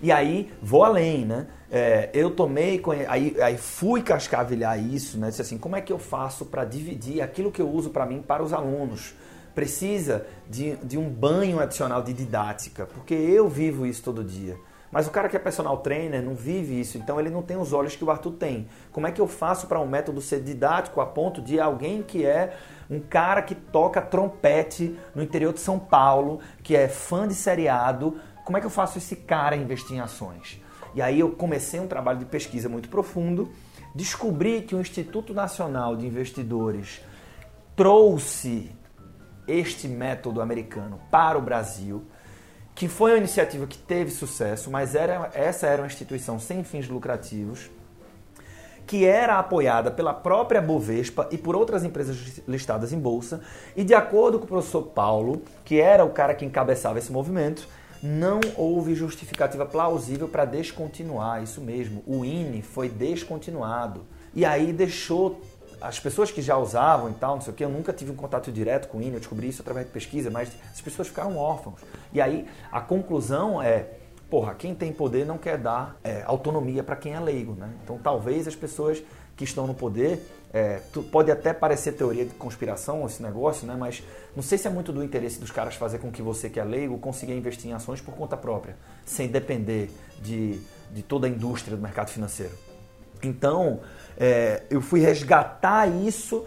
E 0.00 0.12
aí 0.12 0.52
vou 0.62 0.84
além, 0.84 1.24
né? 1.24 1.46
É, 1.70 2.08
eu 2.14 2.30
tomei, 2.30 2.82
aí, 3.08 3.36
aí 3.40 3.58
fui 3.58 4.02
cascavilhar 4.02 4.82
isso, 4.82 5.18
né? 5.18 5.28
Disse 5.28 5.42
assim, 5.42 5.58
como 5.58 5.76
é 5.76 5.80
que 5.80 5.92
eu 5.92 5.98
faço 5.98 6.46
para 6.46 6.64
dividir 6.64 7.20
aquilo 7.20 7.52
que 7.52 7.60
eu 7.60 7.68
uso 7.68 7.90
para 7.90 8.06
mim 8.06 8.22
para 8.22 8.42
os 8.42 8.52
alunos? 8.52 9.14
precisa 9.58 10.24
de, 10.48 10.76
de 10.76 10.96
um 10.96 11.10
banho 11.10 11.58
adicional 11.58 12.00
de 12.00 12.12
didática, 12.12 12.86
porque 12.86 13.12
eu 13.12 13.48
vivo 13.48 13.84
isso 13.84 14.04
todo 14.04 14.22
dia. 14.22 14.56
Mas 14.88 15.08
o 15.08 15.10
cara 15.10 15.28
que 15.28 15.36
é 15.36 15.40
personal 15.40 15.78
trainer 15.78 16.22
não 16.22 16.36
vive 16.36 16.78
isso, 16.78 16.96
então 16.96 17.18
ele 17.18 17.28
não 17.28 17.42
tem 17.42 17.56
os 17.56 17.72
olhos 17.72 17.96
que 17.96 18.04
o 18.04 18.10
Arthur 18.10 18.34
tem. 18.34 18.68
Como 18.92 19.08
é 19.08 19.10
que 19.10 19.20
eu 19.20 19.26
faço 19.26 19.66
para 19.66 19.80
um 19.80 19.86
método 19.86 20.20
ser 20.20 20.44
didático 20.44 21.00
a 21.00 21.06
ponto 21.06 21.42
de 21.42 21.58
alguém 21.58 22.04
que 22.04 22.24
é 22.24 22.56
um 22.88 23.00
cara 23.00 23.42
que 23.42 23.56
toca 23.56 24.00
trompete 24.00 24.96
no 25.12 25.24
interior 25.24 25.52
de 25.52 25.58
São 25.58 25.76
Paulo, 25.76 26.38
que 26.62 26.76
é 26.76 26.86
fã 26.86 27.26
de 27.26 27.34
seriado, 27.34 28.16
como 28.48 28.56
é 28.56 28.60
que 28.62 28.66
eu 28.66 28.70
faço 28.70 28.96
esse 28.96 29.14
cara 29.14 29.54
investir 29.54 29.94
em 29.94 30.00
ações? 30.00 30.58
E 30.94 31.02
aí 31.02 31.20
eu 31.20 31.32
comecei 31.32 31.78
um 31.78 31.86
trabalho 31.86 32.18
de 32.18 32.24
pesquisa 32.24 32.66
muito 32.66 32.88
profundo, 32.88 33.52
descobri 33.94 34.62
que 34.62 34.74
o 34.74 34.80
Instituto 34.80 35.34
Nacional 35.34 35.94
de 35.94 36.06
Investidores 36.06 37.02
trouxe 37.76 38.70
este 39.46 39.86
método 39.86 40.40
americano 40.40 40.98
para 41.10 41.36
o 41.36 41.42
Brasil, 41.42 42.06
que 42.74 42.88
foi 42.88 43.10
uma 43.10 43.18
iniciativa 43.18 43.66
que 43.66 43.76
teve 43.76 44.10
sucesso, 44.10 44.70
mas 44.70 44.94
era, 44.94 45.30
essa 45.34 45.66
era 45.66 45.82
uma 45.82 45.86
instituição 45.86 46.38
sem 46.38 46.64
fins 46.64 46.88
lucrativos, 46.88 47.70
que 48.86 49.04
era 49.04 49.38
apoiada 49.38 49.90
pela 49.90 50.14
própria 50.14 50.62
Bovespa 50.62 51.28
e 51.30 51.36
por 51.36 51.54
outras 51.54 51.84
empresas 51.84 52.40
listadas 52.48 52.94
em 52.94 52.98
bolsa, 52.98 53.42
e 53.76 53.84
de 53.84 53.92
acordo 53.92 54.38
com 54.38 54.46
o 54.46 54.48
professor 54.48 54.84
Paulo, 54.84 55.42
que 55.66 55.78
era 55.78 56.02
o 56.02 56.08
cara 56.08 56.34
que 56.34 56.46
encabeçava 56.46 56.98
esse 56.98 57.12
movimento, 57.12 57.68
não 58.02 58.40
houve 58.56 58.94
justificativa 58.94 59.66
plausível 59.66 60.28
para 60.28 60.44
descontinuar, 60.44 61.42
isso 61.42 61.60
mesmo, 61.60 62.02
o 62.06 62.24
INE 62.24 62.62
foi 62.62 62.88
descontinuado. 62.88 64.04
E 64.34 64.44
aí 64.44 64.72
deixou 64.72 65.40
as 65.80 65.98
pessoas 65.98 66.30
que 66.30 66.42
já 66.42 66.56
usavam 66.56 67.10
e 67.10 67.14
tal, 67.14 67.36
não 67.36 67.40
sei 67.40 67.52
o 67.52 67.56
que, 67.56 67.64
eu 67.64 67.68
nunca 67.68 67.92
tive 67.92 68.10
um 68.10 68.16
contato 68.16 68.50
direto 68.50 68.88
com 68.88 68.98
o 68.98 69.02
INE, 69.02 69.14
eu 69.14 69.20
descobri 69.20 69.48
isso 69.48 69.62
através 69.62 69.86
de 69.86 69.92
pesquisa, 69.92 70.30
mas 70.30 70.50
as 70.72 70.80
pessoas 70.80 71.08
ficaram 71.08 71.36
órfãos. 71.36 71.80
E 72.12 72.20
aí 72.20 72.46
a 72.70 72.80
conclusão 72.80 73.62
é, 73.62 73.86
porra, 74.30 74.54
quem 74.54 74.74
tem 74.74 74.92
poder 74.92 75.24
não 75.24 75.38
quer 75.38 75.58
dar 75.58 75.96
é, 76.02 76.22
autonomia 76.26 76.82
para 76.82 76.96
quem 76.96 77.14
é 77.14 77.20
leigo, 77.20 77.54
né? 77.54 77.70
Então 77.82 77.98
talvez 77.98 78.46
as 78.46 78.54
pessoas 78.54 79.02
que 79.38 79.44
estão 79.44 79.66
no 79.66 79.72
poder, 79.72 80.20
é, 80.52 80.80
pode 81.10 81.30
até 81.30 81.54
parecer 81.54 81.92
teoria 81.92 82.24
de 82.24 82.34
conspiração 82.34 83.06
esse 83.06 83.22
negócio, 83.22 83.66
né? 83.66 83.74
Mas 83.78 84.02
não 84.34 84.42
sei 84.42 84.58
se 84.58 84.66
é 84.66 84.70
muito 84.70 84.92
do 84.92 85.02
interesse 85.02 85.38
dos 85.38 85.50
caras 85.50 85.76
fazer 85.76 85.98
com 85.98 86.10
que 86.10 86.20
você 86.20 86.50
que 86.50 86.58
é 86.58 86.64
leigo 86.64 86.98
consiga 86.98 87.32
investir 87.32 87.70
em 87.70 87.72
ações 87.72 88.00
por 88.00 88.14
conta 88.14 88.36
própria, 88.36 88.76
sem 89.06 89.28
depender 89.28 89.90
de, 90.20 90.60
de 90.90 91.02
toda 91.02 91.26
a 91.26 91.30
indústria 91.30 91.76
do 91.76 91.82
mercado 91.82 92.10
financeiro. 92.10 92.52
Então, 93.22 93.80
é, 94.18 94.64
eu 94.68 94.80
fui 94.80 95.00
resgatar 95.00 95.86
isso 95.86 96.44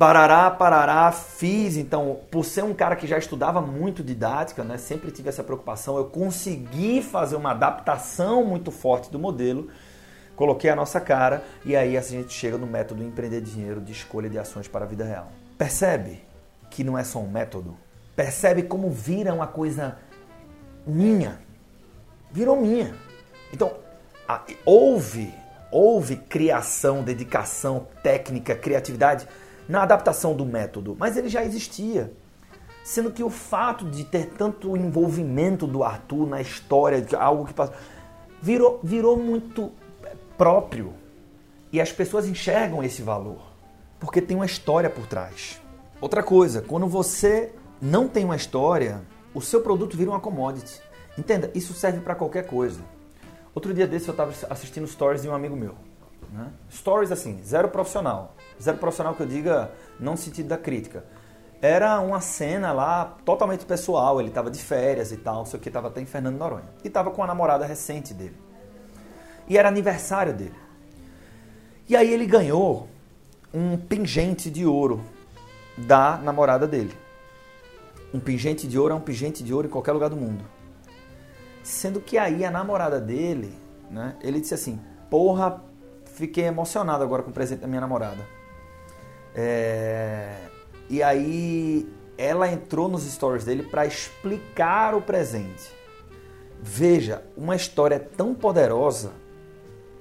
Parará, 0.00 0.50
parará, 0.50 1.12
fiz. 1.12 1.76
Então, 1.76 2.20
por 2.30 2.42
ser 2.42 2.64
um 2.64 2.72
cara 2.72 2.96
que 2.96 3.06
já 3.06 3.18
estudava 3.18 3.60
muito 3.60 4.02
didática, 4.02 4.64
né, 4.64 4.78
sempre 4.78 5.10
tive 5.10 5.28
essa 5.28 5.44
preocupação, 5.44 5.98
eu 5.98 6.06
consegui 6.06 7.02
fazer 7.02 7.36
uma 7.36 7.50
adaptação 7.50 8.42
muito 8.42 8.70
forte 8.70 9.10
do 9.10 9.18
modelo, 9.18 9.68
coloquei 10.40 10.70
a 10.70 10.74
nossa 10.74 10.98
cara 10.98 11.44
e 11.66 11.76
aí 11.76 11.98
a 11.98 12.00
gente 12.00 12.32
chega 12.32 12.56
no 12.56 12.66
método 12.66 13.04
empreender 13.04 13.42
dinheiro 13.42 13.78
de 13.78 13.92
escolha 13.92 14.26
de 14.26 14.38
ações 14.38 14.66
para 14.66 14.86
a 14.86 14.88
vida 14.88 15.04
real. 15.04 15.30
Percebe 15.58 16.24
que 16.70 16.82
não 16.82 16.96
é 16.96 17.04
só 17.04 17.18
um 17.18 17.28
método? 17.28 17.76
Percebe 18.16 18.62
como 18.62 18.88
vira 18.90 19.34
uma 19.34 19.46
coisa 19.46 19.98
minha? 20.86 21.42
Virou 22.32 22.56
minha. 22.56 22.94
Então, 23.52 23.70
houve, 24.64 25.30
houve 25.70 26.16
criação, 26.16 27.02
dedicação, 27.02 27.86
técnica, 28.02 28.54
criatividade 28.54 29.28
na 29.68 29.82
adaptação 29.82 30.34
do 30.34 30.46
método, 30.46 30.96
mas 30.98 31.18
ele 31.18 31.28
já 31.28 31.44
existia. 31.44 32.14
Sendo 32.82 33.10
que 33.10 33.22
o 33.22 33.28
fato 33.28 33.84
de 33.84 34.04
ter 34.04 34.30
tanto 34.38 34.74
envolvimento 34.74 35.66
do 35.66 35.84
Arthur 35.84 36.26
na 36.26 36.40
história, 36.40 37.06
algo 37.18 37.44
que 37.44 37.52
passou, 37.52 37.74
virou, 38.40 38.80
virou 38.82 39.18
muito 39.18 39.70
próprio. 40.40 40.94
E 41.70 41.82
as 41.82 41.92
pessoas 41.92 42.26
enxergam 42.26 42.82
esse 42.82 43.02
valor, 43.02 43.42
porque 43.98 44.22
tem 44.22 44.34
uma 44.34 44.46
história 44.46 44.88
por 44.88 45.06
trás. 45.06 45.60
Outra 46.00 46.22
coisa, 46.22 46.62
quando 46.62 46.86
você 46.86 47.52
não 47.78 48.08
tem 48.08 48.24
uma 48.24 48.36
história, 48.36 49.02
o 49.34 49.42
seu 49.42 49.60
produto 49.60 49.98
vira 49.98 50.10
uma 50.10 50.18
commodity. 50.18 50.80
Entenda, 51.18 51.50
isso 51.54 51.74
serve 51.74 52.00
para 52.00 52.14
qualquer 52.14 52.46
coisa. 52.46 52.80
Outro 53.54 53.74
dia 53.74 53.86
desse 53.86 54.08
eu 54.08 54.12
estava 54.12 54.32
assistindo 54.48 54.86
stories 54.86 55.20
de 55.20 55.28
um 55.28 55.34
amigo 55.34 55.54
meu. 55.54 55.74
Né? 56.32 56.50
Stories 56.70 57.12
assim, 57.12 57.42
zero 57.44 57.68
profissional. 57.68 58.34
Zero 58.58 58.78
profissional 58.78 59.14
que 59.14 59.22
eu 59.22 59.26
diga, 59.26 59.70
não 60.00 60.12
no 60.12 60.18
sentido 60.18 60.48
da 60.48 60.56
crítica. 60.56 61.04
Era 61.60 62.00
uma 62.00 62.22
cena 62.22 62.72
lá 62.72 63.18
totalmente 63.26 63.66
pessoal, 63.66 64.18
ele 64.18 64.30
estava 64.30 64.50
de 64.50 64.58
férias 64.58 65.12
e 65.12 65.18
tal, 65.18 65.44
sei 65.44 65.60
o 65.60 65.62
que, 65.62 65.68
estava 65.68 65.88
até 65.88 66.00
em 66.00 66.06
Fernando 66.06 66.38
Noronha. 66.38 66.72
E 66.82 66.88
estava 66.88 67.10
com 67.10 67.22
a 67.22 67.26
namorada 67.26 67.66
recente 67.66 68.14
dele. 68.14 68.48
E 69.50 69.58
era 69.58 69.68
aniversário 69.68 70.32
dele. 70.32 70.54
E 71.88 71.96
aí 71.96 72.08
ele 72.14 72.24
ganhou 72.24 72.88
um 73.52 73.76
pingente 73.76 74.48
de 74.48 74.64
ouro 74.64 75.04
da 75.76 76.16
namorada 76.18 76.68
dele. 76.68 76.96
Um 78.14 78.20
pingente 78.20 78.68
de 78.68 78.78
ouro 78.78 78.94
é 78.94 78.96
um 78.96 79.00
pingente 79.00 79.42
de 79.42 79.52
ouro 79.52 79.66
em 79.66 79.70
qualquer 79.70 79.90
lugar 79.90 80.08
do 80.08 80.14
mundo. 80.14 80.44
Sendo 81.64 82.00
que 82.00 82.16
aí 82.16 82.44
a 82.44 82.50
namorada 82.50 83.00
dele, 83.00 83.52
né, 83.90 84.14
ele 84.22 84.40
disse 84.40 84.54
assim: 84.54 84.80
Porra, 85.10 85.60
fiquei 86.04 86.44
emocionado 86.44 87.02
agora 87.02 87.24
com 87.24 87.30
o 87.30 87.34
presente 87.34 87.58
da 87.58 87.66
minha 87.66 87.80
namorada. 87.80 88.24
É... 89.34 90.32
E 90.88 91.02
aí 91.02 91.92
ela 92.16 92.48
entrou 92.48 92.88
nos 92.88 93.02
stories 93.02 93.44
dele 93.44 93.64
para 93.64 93.84
explicar 93.84 94.94
o 94.94 95.02
presente. 95.02 95.72
Veja, 96.62 97.24
uma 97.36 97.56
história 97.56 97.98
tão 97.98 98.32
poderosa 98.32 99.18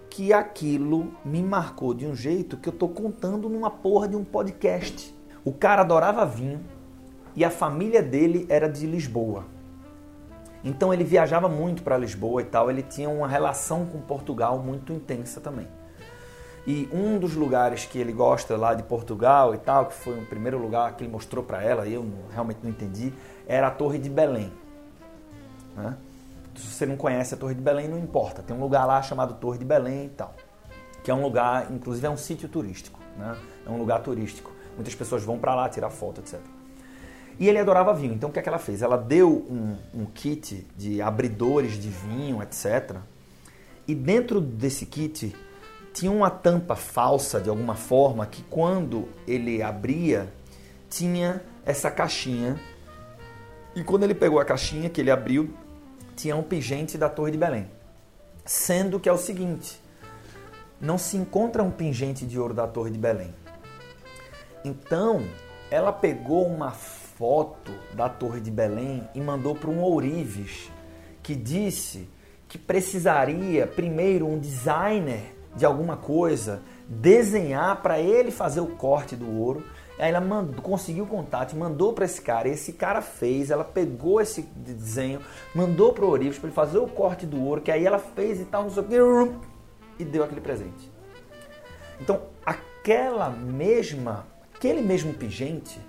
que 0.10 0.34
aquilo 0.34 1.13
me 1.24 1.42
marcou 1.44 1.94
de 1.94 2.06
um 2.06 2.16
jeito 2.16 2.58
que 2.58 2.68
eu 2.68 2.74
tô 2.74 2.88
contando 2.88 3.48
numa 3.48 3.70
porra 3.70 4.08
de 4.08 4.16
um 4.16 4.24
podcast. 4.24 5.16
O 5.46 5.54
cara 5.54 5.82
adorava 5.82 6.25
vinho 6.25 6.60
e 7.36 7.46
a 7.46 7.50
família 7.50 8.01
dele 8.01 8.46
era 8.50 8.68
de 8.68 8.86
Lisboa. 8.86 9.46
Então 10.63 10.94
ele 10.94 11.04
viajava 11.04 11.48
muito 11.48 11.84
para 11.84 11.98
Lisboa 11.98 12.42
e 12.42 12.46
tal, 12.46 12.70
ele 12.70 12.84
tinha 12.84 13.10
uma 13.10 13.28
relação 13.28 13.86
com 13.86 14.01
Portugal 14.01 14.60
muito 14.60 14.92
intensa 14.92 15.39
também. 15.39 15.68
E 16.68 16.89
um 16.92 17.18
dos 17.18 17.34
lugares 17.36 17.86
que 17.86 17.98
ele 17.98 18.12
gosta 18.12 18.58
lá 18.58 18.74
de 18.74 18.84
Portugal 18.84 19.56
e 19.56 19.58
tal, 19.58 19.86
que 19.86 19.94
foi 19.94 20.20
o 20.20 20.25
primeiro 20.25 20.58
lugar 20.58 20.96
que 20.96 21.04
ele 21.04 21.12
mostrou 21.12 21.44
para 21.44 21.63
ela, 21.63 21.88
eu 21.88 22.06
realmente 22.34 22.60
não 22.62 22.70
entendi, 22.70 23.13
era 23.48 23.68
a 23.68 23.72
Torre 23.72 23.98
de 23.98 24.10
Belém. 24.10 24.51
Né? 25.75 25.96
Se 26.59 26.67
você 26.67 26.85
não 26.85 26.98
conhece 26.98 27.33
a 27.33 27.37
Torre 27.37 27.55
de 27.55 27.61
Belém, 27.61 27.87
não 27.87 27.98
importa. 27.98 28.43
Tem 28.43 28.55
um 28.55 28.59
lugar 28.59 28.85
lá 28.85 29.01
chamado 29.01 29.35
Torre 29.35 29.57
de 29.57 29.65
Belém 29.65 30.05
e 30.05 30.09
tal. 30.09 30.35
Que 31.03 31.09
é 31.09 31.13
um 31.13 31.22
lugar, 31.22 31.72
inclusive 31.72 32.05
é 32.05 32.09
um 32.09 32.17
sítio 32.17 32.50
turístico. 32.50 33.00
Né? 33.17 33.37
É 33.65 33.69
um 33.69 33.77
lugar 33.77 34.01
turístico. 34.01 34.51
Muitas 34.75 34.93
pessoas 34.93 35.24
vão 35.24 35.39
para 35.39 35.55
lá 35.55 35.69
tirar 35.69 35.89
foto, 35.89 36.22
etc. 36.22 36.39
E 37.39 37.48
ele 37.48 37.57
adorava 37.57 37.93
vinho. 37.93 38.13
Então 38.13 38.29
o 38.29 38.33
que, 38.33 38.39
é 38.39 38.41
que 38.41 38.50
ela 38.50 38.59
fez? 38.59 38.81
Ela 38.81 38.98
deu 38.98 39.29
um, 39.50 39.77
um 39.93 40.05
kit 40.05 40.67
de 40.75 41.01
abridores 41.01 41.79
de 41.79 41.87
vinho, 41.87 42.43
etc. 42.43 42.98
E 43.87 43.95
dentro 43.95 44.41
desse 44.41 44.85
kit 44.85 45.33
tinha 45.93 46.11
uma 46.11 46.29
tampa 46.29 46.75
falsa 46.75 47.39
de 47.39 47.50
alguma 47.50 47.75
forma 47.75 48.25
que 48.25 48.43
quando 48.43 49.07
ele 49.25 49.63
abria 49.63 50.31
tinha 50.89 51.41
essa 51.65 51.89
caixinha. 51.89 52.59
E 53.75 53.83
quando 53.83 54.03
ele 54.03 54.15
pegou 54.15 54.39
a 54.39 54.45
caixinha 54.45 54.89
que 54.89 55.00
ele 55.00 55.11
abriu, 55.11 55.53
um 56.36 56.44
pingente 56.44 56.98
da 56.98 57.08
Torre 57.08 57.32
de 57.32 57.38
Belém. 57.38 57.68
Sendo 58.46 59.00
que 59.00 59.08
é 59.08 59.12
o 59.12 59.18
seguinte, 59.18 59.79
não 60.82 60.98
se 60.98 61.16
encontra 61.16 61.64
um 61.64 61.72
pingente 61.72 62.25
de 62.25 62.38
ouro 62.38 62.53
da 62.53 62.68
Torre 62.68 62.92
de 62.92 62.98
Belém. 62.98 63.34
Então, 64.64 65.24
ela 65.72 65.94
pegou 65.94 66.46
uma 66.46 66.72
foto 66.72 67.72
da 67.94 68.10
Torre 68.10 68.42
de 68.42 68.51
Belém 68.51 69.08
e 69.16 69.22
mandou 69.22 69.55
para 69.55 69.70
um 69.70 69.82
ourives 69.82 70.70
que 71.24 71.36
disse 71.36 72.10
que 72.48 72.58
precisaria 72.58 73.68
primeiro 73.68 74.27
um 74.27 74.40
designer 74.40 75.36
de 75.55 75.66
alguma 75.66 75.96
coisa 75.96 76.62
desenhar 76.90 77.82
para 77.84 78.00
ele 78.00 78.32
fazer 78.32 78.60
o 78.60 78.68
corte 78.68 79.16
do 79.16 79.32
ouro. 79.32 79.64
Aí 80.00 80.10
ela 80.10 80.20
mandou, 80.20 80.62
conseguiu 80.62 81.04
o 81.04 81.08
contato, 81.08 81.56
mandou 81.56 81.94
para 81.94 82.06
esse 82.06 82.22
cara. 82.22 82.50
Esse 82.50 82.74
cara 82.74 83.02
fez, 83.02 83.52
ela 83.52 83.64
pegou 83.64 84.20
esse 84.20 84.42
desenho, 84.42 85.22
mandou 85.54 85.94
para 85.94 86.04
o 86.04 86.10
Orives 86.10 86.40
para 86.40 86.48
ele 86.48 86.56
fazer 86.56 86.80
o 86.80 86.88
corte 86.88 87.25
do 87.25 87.40
ouro, 87.44 87.62
que 87.62 87.72
aí 87.72 87.86
ela 87.86 88.00
fez 88.00 88.40
e 88.40 88.46
tal, 88.46 88.64
não 88.64 88.72
sei 88.72 88.84
o 88.84 88.86
que, 88.88 89.50
e 90.00 90.06
deu 90.06 90.24
aquele 90.24 90.42
presente. 90.42 90.92
Então, 92.00 92.22
aquela 92.46 93.30
mesma, 93.30 94.25
aquele 94.56 94.82
mesmo 94.82 95.14
pingente, 95.14 95.80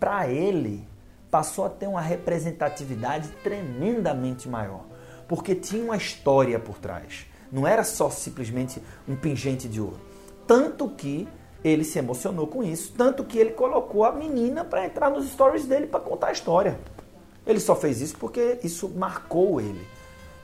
para 0.00 0.28
ele, 0.28 0.86
passou 1.30 1.64
a 1.64 1.70
ter 1.70 1.86
uma 1.86 2.00
representatividade 2.00 3.28
tremendamente 3.42 4.48
maior, 4.48 4.84
porque 5.28 5.54
tinha 5.54 5.84
uma 5.84 5.96
história 5.96 6.58
por 6.58 6.78
trás. 6.78 7.26
Não 7.52 7.66
era 7.66 7.84
só 7.84 8.10
simplesmente 8.10 8.82
um 9.08 9.14
pingente 9.14 9.68
de 9.68 9.80
ouro. 9.80 10.13
Tanto 10.46 10.88
que 10.88 11.28
ele 11.62 11.84
se 11.84 11.98
emocionou 11.98 12.46
com 12.46 12.62
isso, 12.62 12.92
tanto 12.96 13.24
que 13.24 13.38
ele 13.38 13.52
colocou 13.52 14.04
a 14.04 14.12
menina 14.12 14.64
para 14.64 14.84
entrar 14.84 15.10
nos 15.10 15.30
stories 15.30 15.64
dele 15.64 15.86
para 15.86 16.00
contar 16.00 16.28
a 16.28 16.32
história. 16.32 16.78
Ele 17.46 17.58
só 17.58 17.74
fez 17.74 18.00
isso 18.00 18.16
porque 18.18 18.58
isso 18.62 18.88
marcou 18.88 19.60
ele. 19.60 19.86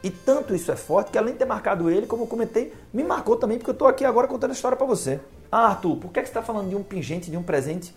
E 0.03 0.11
tanto 0.11 0.55
isso 0.55 0.73
é 0.73 0.77
forte 0.77 1.11
que 1.11 1.19
além 1.19 1.35
de 1.35 1.41
ter 1.41 1.45
marcado 1.45 1.91
ele, 1.91 2.07
como 2.07 2.23
eu 2.23 2.27
comentei, 2.27 2.73
me 2.93 3.05
marcou 3.05 3.37
também 3.37 3.59
porque 3.59 3.71
eu 3.71 3.75
estou 3.75 3.87
aqui 3.87 4.05
agora 4.05 4.27
contando 4.27 4.51
a 4.51 4.55
história 4.55 4.77
para 4.77 4.87
você. 4.87 5.21
Ah, 5.53 5.67
Arthur, 5.67 5.97
por 5.97 6.11
que, 6.11 6.21
é 6.21 6.23
que 6.23 6.29
você 6.29 6.31
está 6.31 6.43
falando 6.43 6.71
de 6.71 6.77
um 6.77 6.83
pingente, 6.83 7.31
de 7.31 7.37
um 7.37 7.43
presente? 7.43 7.95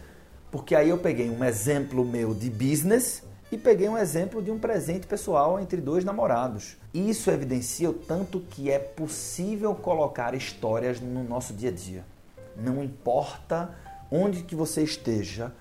Porque 0.52 0.76
aí 0.76 0.90
eu 0.90 0.98
peguei 0.98 1.30
um 1.30 1.44
exemplo 1.44 2.04
meu 2.04 2.34
de 2.34 2.50
business 2.50 3.24
e 3.54 3.58
peguei 3.58 3.88
um 3.88 3.96
exemplo 3.96 4.42
de 4.42 4.50
um 4.50 4.58
presente 4.58 5.06
pessoal 5.06 5.60
entre 5.60 5.80
dois 5.80 6.04
namorados. 6.04 6.76
Isso 6.92 7.30
evidencia 7.30 7.88
o 7.88 7.94
tanto 7.94 8.40
que 8.40 8.72
é 8.72 8.80
possível 8.80 9.76
colocar 9.76 10.34
histórias 10.34 11.00
no 11.00 11.24
nosso 11.24 11.54
dia 11.54 11.70
a 11.70 11.72
dia. 11.72 12.04
Não 12.58 12.84
importa 12.84 13.76
onde 14.10 14.42
que 14.42 14.56
você 14.56 14.82
esteja, 14.82 15.54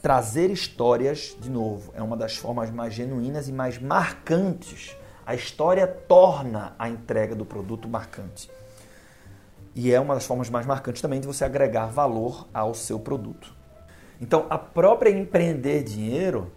trazer 0.00 0.48
histórias, 0.48 1.36
de 1.40 1.50
novo, 1.50 1.92
é 1.92 2.00
uma 2.00 2.16
das 2.16 2.36
formas 2.36 2.70
mais 2.70 2.94
genuínas 2.94 3.48
e 3.48 3.52
mais 3.52 3.76
marcantes. 3.76 4.96
A 5.26 5.34
história 5.34 5.88
torna 5.88 6.76
a 6.78 6.88
entrega 6.88 7.34
do 7.34 7.44
produto 7.44 7.88
marcante. 7.88 8.48
E 9.74 9.92
é 9.92 9.98
uma 9.98 10.14
das 10.14 10.24
formas 10.24 10.48
mais 10.48 10.66
marcantes 10.66 11.02
também 11.02 11.20
de 11.20 11.26
você 11.26 11.44
agregar 11.44 11.86
valor 11.86 12.46
ao 12.54 12.74
seu 12.74 13.00
produto. 13.00 13.52
Então, 14.20 14.46
a 14.48 14.56
própria 14.56 15.10
empreender 15.10 15.82
dinheiro 15.82 16.52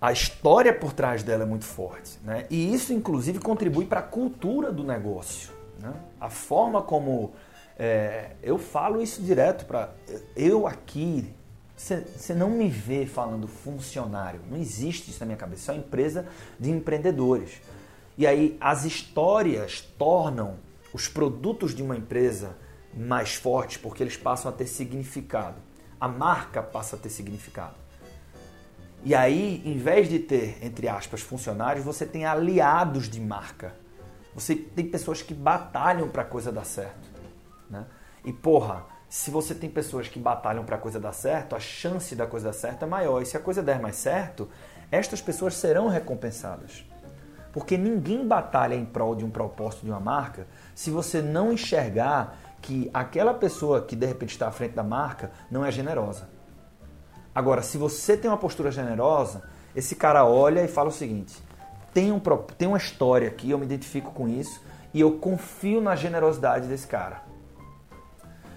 a 0.00 0.12
história 0.12 0.72
por 0.74 0.92
trás 0.92 1.22
dela 1.22 1.44
é 1.44 1.46
muito 1.46 1.64
forte. 1.64 2.18
Né? 2.22 2.46
E 2.50 2.72
isso, 2.72 2.92
inclusive, 2.92 3.38
contribui 3.38 3.86
para 3.86 4.00
a 4.00 4.02
cultura 4.02 4.70
do 4.70 4.84
negócio. 4.84 5.50
Né? 5.80 5.92
A 6.20 6.28
forma 6.28 6.82
como. 6.82 7.32
É, 7.78 8.30
eu 8.42 8.58
falo 8.58 9.02
isso 9.02 9.22
direto 9.22 9.64
para. 9.66 9.92
Eu 10.34 10.66
aqui. 10.66 11.32
Você 11.76 12.32
não 12.32 12.48
me 12.48 12.70
vê 12.70 13.06
falando 13.06 13.46
funcionário. 13.46 14.40
Não 14.50 14.56
existe 14.56 15.10
isso 15.10 15.20
na 15.20 15.26
minha 15.26 15.36
cabeça. 15.36 15.72
É 15.72 15.74
uma 15.74 15.80
empresa 15.80 16.26
de 16.58 16.70
empreendedores. 16.70 17.60
E 18.16 18.26
aí 18.26 18.56
as 18.58 18.86
histórias 18.86 19.82
tornam 19.98 20.56
os 20.94 21.06
produtos 21.06 21.74
de 21.74 21.82
uma 21.82 21.94
empresa 21.94 22.56
mais 22.96 23.34
fortes 23.34 23.76
porque 23.76 24.02
eles 24.02 24.16
passam 24.16 24.50
a 24.50 24.54
ter 24.54 24.66
significado. 24.66 25.56
A 26.00 26.08
marca 26.08 26.62
passa 26.62 26.96
a 26.96 26.98
ter 26.98 27.10
significado. 27.10 27.74
E 29.06 29.14
aí, 29.14 29.62
em 29.64 29.78
vez 29.78 30.08
de 30.08 30.18
ter, 30.18 30.58
entre 30.60 30.88
aspas, 30.88 31.20
funcionários, 31.20 31.84
você 31.84 32.04
tem 32.04 32.26
aliados 32.26 33.08
de 33.08 33.20
marca. 33.20 33.72
Você 34.34 34.56
tem 34.56 34.84
pessoas 34.84 35.22
que 35.22 35.32
batalham 35.32 36.08
para 36.08 36.22
a 36.22 36.24
coisa 36.24 36.50
dar 36.50 36.64
certo. 36.64 37.08
Né? 37.70 37.84
E 38.24 38.32
porra, 38.32 38.84
se 39.08 39.30
você 39.30 39.54
tem 39.54 39.70
pessoas 39.70 40.08
que 40.08 40.18
batalham 40.18 40.64
para 40.64 40.74
a 40.74 40.78
coisa 40.80 40.98
dar 40.98 41.12
certo, 41.12 41.54
a 41.54 41.60
chance 41.60 42.16
da 42.16 42.26
coisa 42.26 42.46
dar 42.46 42.52
certo 42.52 42.84
é 42.84 42.88
maior. 42.88 43.22
E 43.22 43.26
se 43.26 43.36
a 43.36 43.40
coisa 43.40 43.62
der 43.62 43.78
mais 43.78 43.94
certo, 43.94 44.48
estas 44.90 45.20
pessoas 45.20 45.54
serão 45.54 45.86
recompensadas. 45.86 46.84
Porque 47.52 47.78
ninguém 47.78 48.26
batalha 48.26 48.74
em 48.74 48.84
prol 48.84 49.14
de 49.14 49.24
um 49.24 49.30
propósito 49.30 49.84
de 49.84 49.90
uma 49.92 50.00
marca 50.00 50.48
se 50.74 50.90
você 50.90 51.22
não 51.22 51.52
enxergar 51.52 52.36
que 52.60 52.90
aquela 52.92 53.32
pessoa 53.32 53.82
que 53.82 53.94
de 53.94 54.04
repente 54.04 54.30
está 54.30 54.48
à 54.48 54.50
frente 54.50 54.74
da 54.74 54.82
marca 54.82 55.30
não 55.48 55.64
é 55.64 55.70
generosa. 55.70 56.34
Agora, 57.36 57.60
se 57.60 57.76
você 57.76 58.16
tem 58.16 58.30
uma 58.30 58.38
postura 58.38 58.72
generosa, 58.72 59.42
esse 59.74 59.94
cara 59.94 60.24
olha 60.24 60.64
e 60.64 60.68
fala 60.68 60.88
o 60.88 60.92
seguinte: 60.92 61.36
tem, 61.92 62.10
um, 62.10 62.18
tem 62.56 62.66
uma 62.66 62.78
história 62.78 63.28
aqui, 63.28 63.50
eu 63.50 63.58
me 63.58 63.66
identifico 63.66 64.10
com 64.10 64.26
isso 64.26 64.58
e 64.94 65.02
eu 65.02 65.18
confio 65.18 65.82
na 65.82 65.94
generosidade 65.94 66.66
desse 66.66 66.86
cara. 66.86 67.20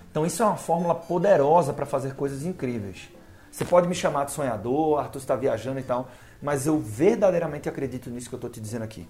Então, 0.09 0.25
isso 0.25 0.41
é 0.41 0.45
uma 0.45 0.55
fórmula 0.55 0.95
poderosa 0.95 1.73
para 1.73 1.85
fazer 1.85 2.15
coisas 2.15 2.45
incríveis. 2.45 3.09
Você 3.51 3.65
pode 3.65 3.85
me 3.85 3.93
chamar 3.93 4.23
de 4.23 4.31
sonhador, 4.31 4.97
Arthur 4.97 5.19
está 5.19 5.35
viajando 5.35 5.81
e 5.81 5.83
tal, 5.83 6.07
mas 6.41 6.65
eu 6.65 6.79
verdadeiramente 6.79 7.67
acredito 7.67 8.09
nisso 8.09 8.29
que 8.29 8.35
eu 8.35 8.37
estou 8.37 8.49
te 8.49 8.61
dizendo 8.61 8.83
aqui. 8.83 9.05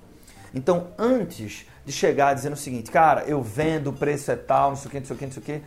Então, 0.51 0.87
antes 0.97 1.67
de 1.85 1.91
chegar 1.91 2.33
dizendo 2.33 2.53
o 2.53 2.57
seguinte, 2.57 2.89
cara, 2.89 3.23
eu 3.25 3.43
vendo, 3.43 3.91
o 3.91 3.93
preço 3.93 4.31
é 4.31 4.35
tal, 4.35 4.69
não 4.69 4.75
sei 4.75 4.87
o 4.87 4.89
que, 4.89 4.99
não 4.99 5.05
sei 5.05 5.15
o 5.15 5.19
que, 5.19 5.25
não 5.25 5.31
sei 5.31 5.41
o 5.43 5.45
que, 5.45 5.63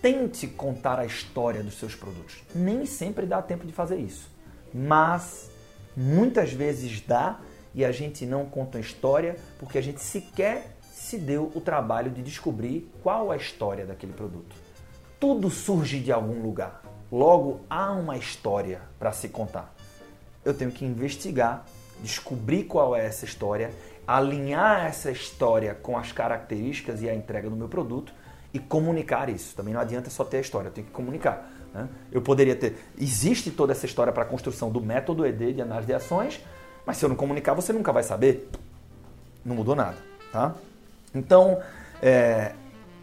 tente 0.00 0.46
contar 0.46 0.98
a 0.98 1.06
história 1.06 1.62
dos 1.62 1.78
seus 1.78 1.94
produtos. 1.94 2.42
Nem 2.54 2.86
sempre 2.86 3.26
dá 3.26 3.42
tempo 3.42 3.66
de 3.66 3.72
fazer 3.72 3.96
isso, 3.96 4.30
mas 4.72 5.50
muitas 5.96 6.52
vezes 6.52 7.00
dá 7.00 7.40
e 7.74 7.84
a 7.84 7.92
gente 7.92 8.24
não 8.24 8.46
conta 8.46 8.78
a 8.78 8.80
história 8.80 9.36
porque 9.58 9.78
a 9.78 9.82
gente 9.82 10.00
sequer 10.00 10.76
se 10.92 11.18
deu 11.18 11.52
o 11.54 11.60
trabalho 11.60 12.10
de 12.10 12.22
descobrir 12.22 12.90
qual 13.02 13.30
a 13.30 13.36
história 13.36 13.86
daquele 13.86 14.12
produto. 14.12 14.56
Tudo 15.20 15.50
surge 15.50 16.00
de 16.00 16.10
algum 16.10 16.42
lugar. 16.42 16.82
Logo, 17.12 17.60
há 17.70 17.92
uma 17.92 18.16
história 18.16 18.80
para 18.98 19.12
se 19.12 19.28
contar. 19.28 19.72
Eu 20.44 20.52
tenho 20.52 20.72
que 20.72 20.84
investigar, 20.84 21.64
descobrir 22.02 22.64
qual 22.64 22.96
é 22.96 23.06
essa 23.06 23.24
história, 23.24 23.70
alinhar 24.06 24.86
essa 24.86 25.10
história 25.10 25.74
com 25.74 25.96
as 25.96 26.12
características 26.12 27.02
e 27.02 27.08
a 27.08 27.14
entrega 27.14 27.48
do 27.48 27.56
meu 27.56 27.68
produto 27.68 28.12
e 28.56 28.58
comunicar 28.58 29.28
isso. 29.28 29.54
Também 29.54 29.74
não 29.74 29.80
adianta 29.80 30.08
só 30.08 30.24
ter 30.24 30.38
a 30.38 30.40
história, 30.40 30.68
eu 30.68 30.72
tenho 30.72 30.86
que 30.86 30.92
comunicar. 30.92 31.46
Né? 31.74 31.86
Eu 32.10 32.22
poderia 32.22 32.56
ter. 32.56 32.78
Existe 32.98 33.50
toda 33.50 33.72
essa 33.72 33.84
história 33.84 34.10
para 34.10 34.22
a 34.22 34.26
construção 34.26 34.70
do 34.70 34.80
método 34.80 35.26
ED 35.26 35.52
de 35.52 35.60
análise 35.60 35.86
de 35.86 35.92
ações, 35.92 36.42
mas 36.86 36.96
se 36.96 37.04
eu 37.04 37.08
não 37.10 37.16
comunicar, 37.16 37.52
você 37.52 37.70
nunca 37.72 37.92
vai 37.92 38.02
saber. 38.02 38.48
Não 39.44 39.54
mudou 39.54 39.76
nada. 39.76 39.98
Tá? 40.32 40.54
Então, 41.14 41.60
é, 42.00 42.52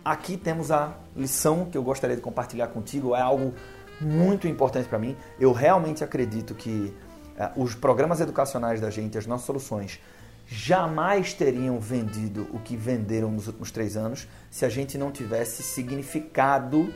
aqui 0.03 0.37
temos 0.37 0.71
a 0.71 0.93
lição 1.15 1.65
que 1.65 1.77
eu 1.77 1.83
gostaria 1.83 2.15
de 2.15 2.21
compartilhar 2.21 2.67
contigo. 2.67 3.15
É 3.15 3.21
algo 3.21 3.53
muito 4.01 4.47
importante 4.47 4.89
para 4.89 4.97
mim. 4.97 5.15
Eu 5.39 5.51
realmente 5.51 6.03
acredito 6.03 6.55
que 6.55 6.91
uh, 7.37 7.61
os 7.61 7.75
programas 7.75 8.19
educacionais 8.19 8.81
da 8.81 8.89
gente, 8.89 9.19
as 9.19 9.27
nossas 9.27 9.45
soluções, 9.45 9.99
jamais 10.47 11.33
teriam 11.33 11.79
vendido 11.79 12.47
o 12.51 12.59
que 12.59 12.75
venderam 12.75 13.31
nos 13.31 13.47
últimos 13.47 13.71
três 13.71 13.95
anos 13.97 14.27
se 14.51 14.65
a 14.65 14.69
gente 14.69 14.97
não 14.97 15.11
tivesse 15.11 15.63
significado 15.63 16.93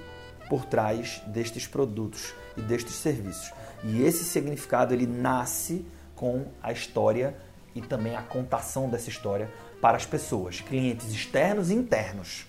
por 0.49 0.65
trás 0.65 1.21
destes 1.27 1.67
produtos 1.67 2.33
e 2.55 2.61
destes 2.61 2.95
serviços. 2.95 3.51
E 3.83 4.03
esse 4.03 4.23
significado 4.23 4.93
ele 4.93 5.05
nasce 5.05 5.85
com 6.15 6.45
a 6.61 6.71
história 6.71 7.35
e 7.75 7.81
também 7.81 8.15
a 8.15 8.21
contação 8.21 8.89
dessa 8.89 9.09
história 9.09 9.49
para 9.81 9.97
as 9.97 10.05
pessoas, 10.05 10.61
clientes 10.61 11.11
externos 11.11 11.69
e 11.69 11.75
internos. 11.75 12.47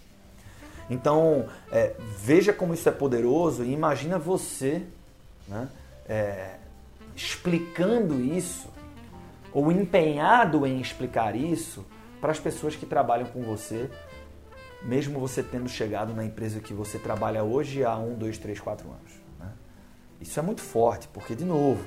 Então, 0.88 1.46
é, 1.70 1.94
veja 2.18 2.52
como 2.52 2.72
isso 2.72 2.88
é 2.88 2.92
poderoso 2.92 3.62
e 3.62 3.72
imagina 3.72 4.18
você 4.18 4.82
né, 5.46 5.68
é, 6.08 6.54
explicando 7.14 8.18
isso 8.20 8.68
ou 9.52 9.70
empenhado 9.72 10.66
em 10.66 10.80
explicar 10.80 11.34
isso 11.34 11.86
para 12.20 12.30
as 12.30 12.40
pessoas 12.40 12.76
que 12.76 12.86
trabalham 12.86 13.26
com 13.28 13.42
você, 13.42 13.90
mesmo 14.82 15.18
você 15.18 15.42
tendo 15.42 15.68
chegado 15.68 16.14
na 16.14 16.24
empresa 16.24 16.60
que 16.60 16.74
você 16.74 16.98
trabalha 16.98 17.42
hoje 17.42 17.84
há 17.84 17.96
um, 17.96 18.14
dois, 18.14 18.38
três, 18.38 18.60
quatro 18.60 18.88
anos. 18.88 19.20
Né? 19.38 19.50
Isso 20.20 20.38
é 20.38 20.42
muito 20.42 20.60
forte, 20.60 21.08
porque, 21.08 21.34
de 21.34 21.44
novo, 21.44 21.84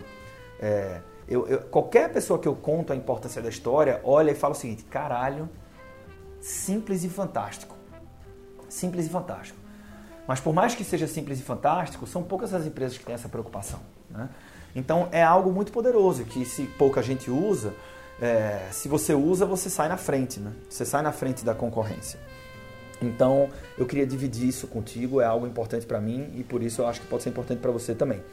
é, 0.60 1.02
eu, 1.28 1.47
eu, 1.47 1.62
qualquer 1.62 2.12
pessoa 2.12 2.39
que 2.39 2.47
eu 2.47 2.56
conto 2.56 2.93
a 2.93 2.95
importância 2.95 3.41
da 3.41 3.50
história 3.50 4.02
olha 4.04 4.32
e 4.32 4.36
fala 4.36 4.54
o 4.54 4.58
seguinte: 4.58 4.84
caralho, 4.86 5.50
simples 6.39 7.04
e 7.04 7.10
fantástico 7.10 7.82
simples 8.71 9.06
e 9.06 9.10
fantástico. 9.10 9.60
Mas 10.32 10.39
por 10.39 10.54
mais 10.54 10.74
que 10.74 10.86
seja 10.86 11.08
simples 11.08 11.41
e 11.41 11.44
fantástico, 11.44 12.08
são 12.08 12.24
poucas 12.24 12.54
as 12.54 12.65
empresas 12.65 12.98
que 12.98 13.04
têm 13.04 13.13
essa 13.13 13.28
preocupação. 13.28 13.82
Né? 14.10 14.30
Então 14.74 15.10
é 15.12 15.22
algo 15.22 15.52
muito 15.52 15.74
poderoso 15.74 16.24
que 16.24 16.46
se 16.46 16.63
pouca 16.78 17.04
gente 17.04 17.30
usa, 17.30 17.74
é, 18.22 18.62
se 18.72 18.88
você 18.88 19.13
usa, 19.13 19.46
você 19.46 19.70
sai 19.70 19.89
na 19.89 19.98
frente, 19.98 20.39
né? 20.39 20.54
Você 20.70 20.86
sai 20.86 21.02
na 21.02 21.12
frente 21.12 21.44
da 21.44 21.54
concorrência. 21.54 22.17
Então 23.02 23.50
eu 23.78 23.86
queria 23.86 24.08
dividir 24.08 24.48
isso 24.48 24.67
contigo, 24.67 25.20
é 25.20 25.26
algo 25.26 25.46
importante 25.46 25.86
para 25.86 26.00
mim 26.00 26.32
e 26.38 26.46
por 26.46 26.63
isso 26.63 26.82
eu 26.82 26.88
acho 26.88 27.02
que 27.02 27.08
pode 27.08 27.24
ser 27.24 27.30
importante 27.30 27.60
para 27.60 27.72
você 27.72 27.94
também. 27.94 28.24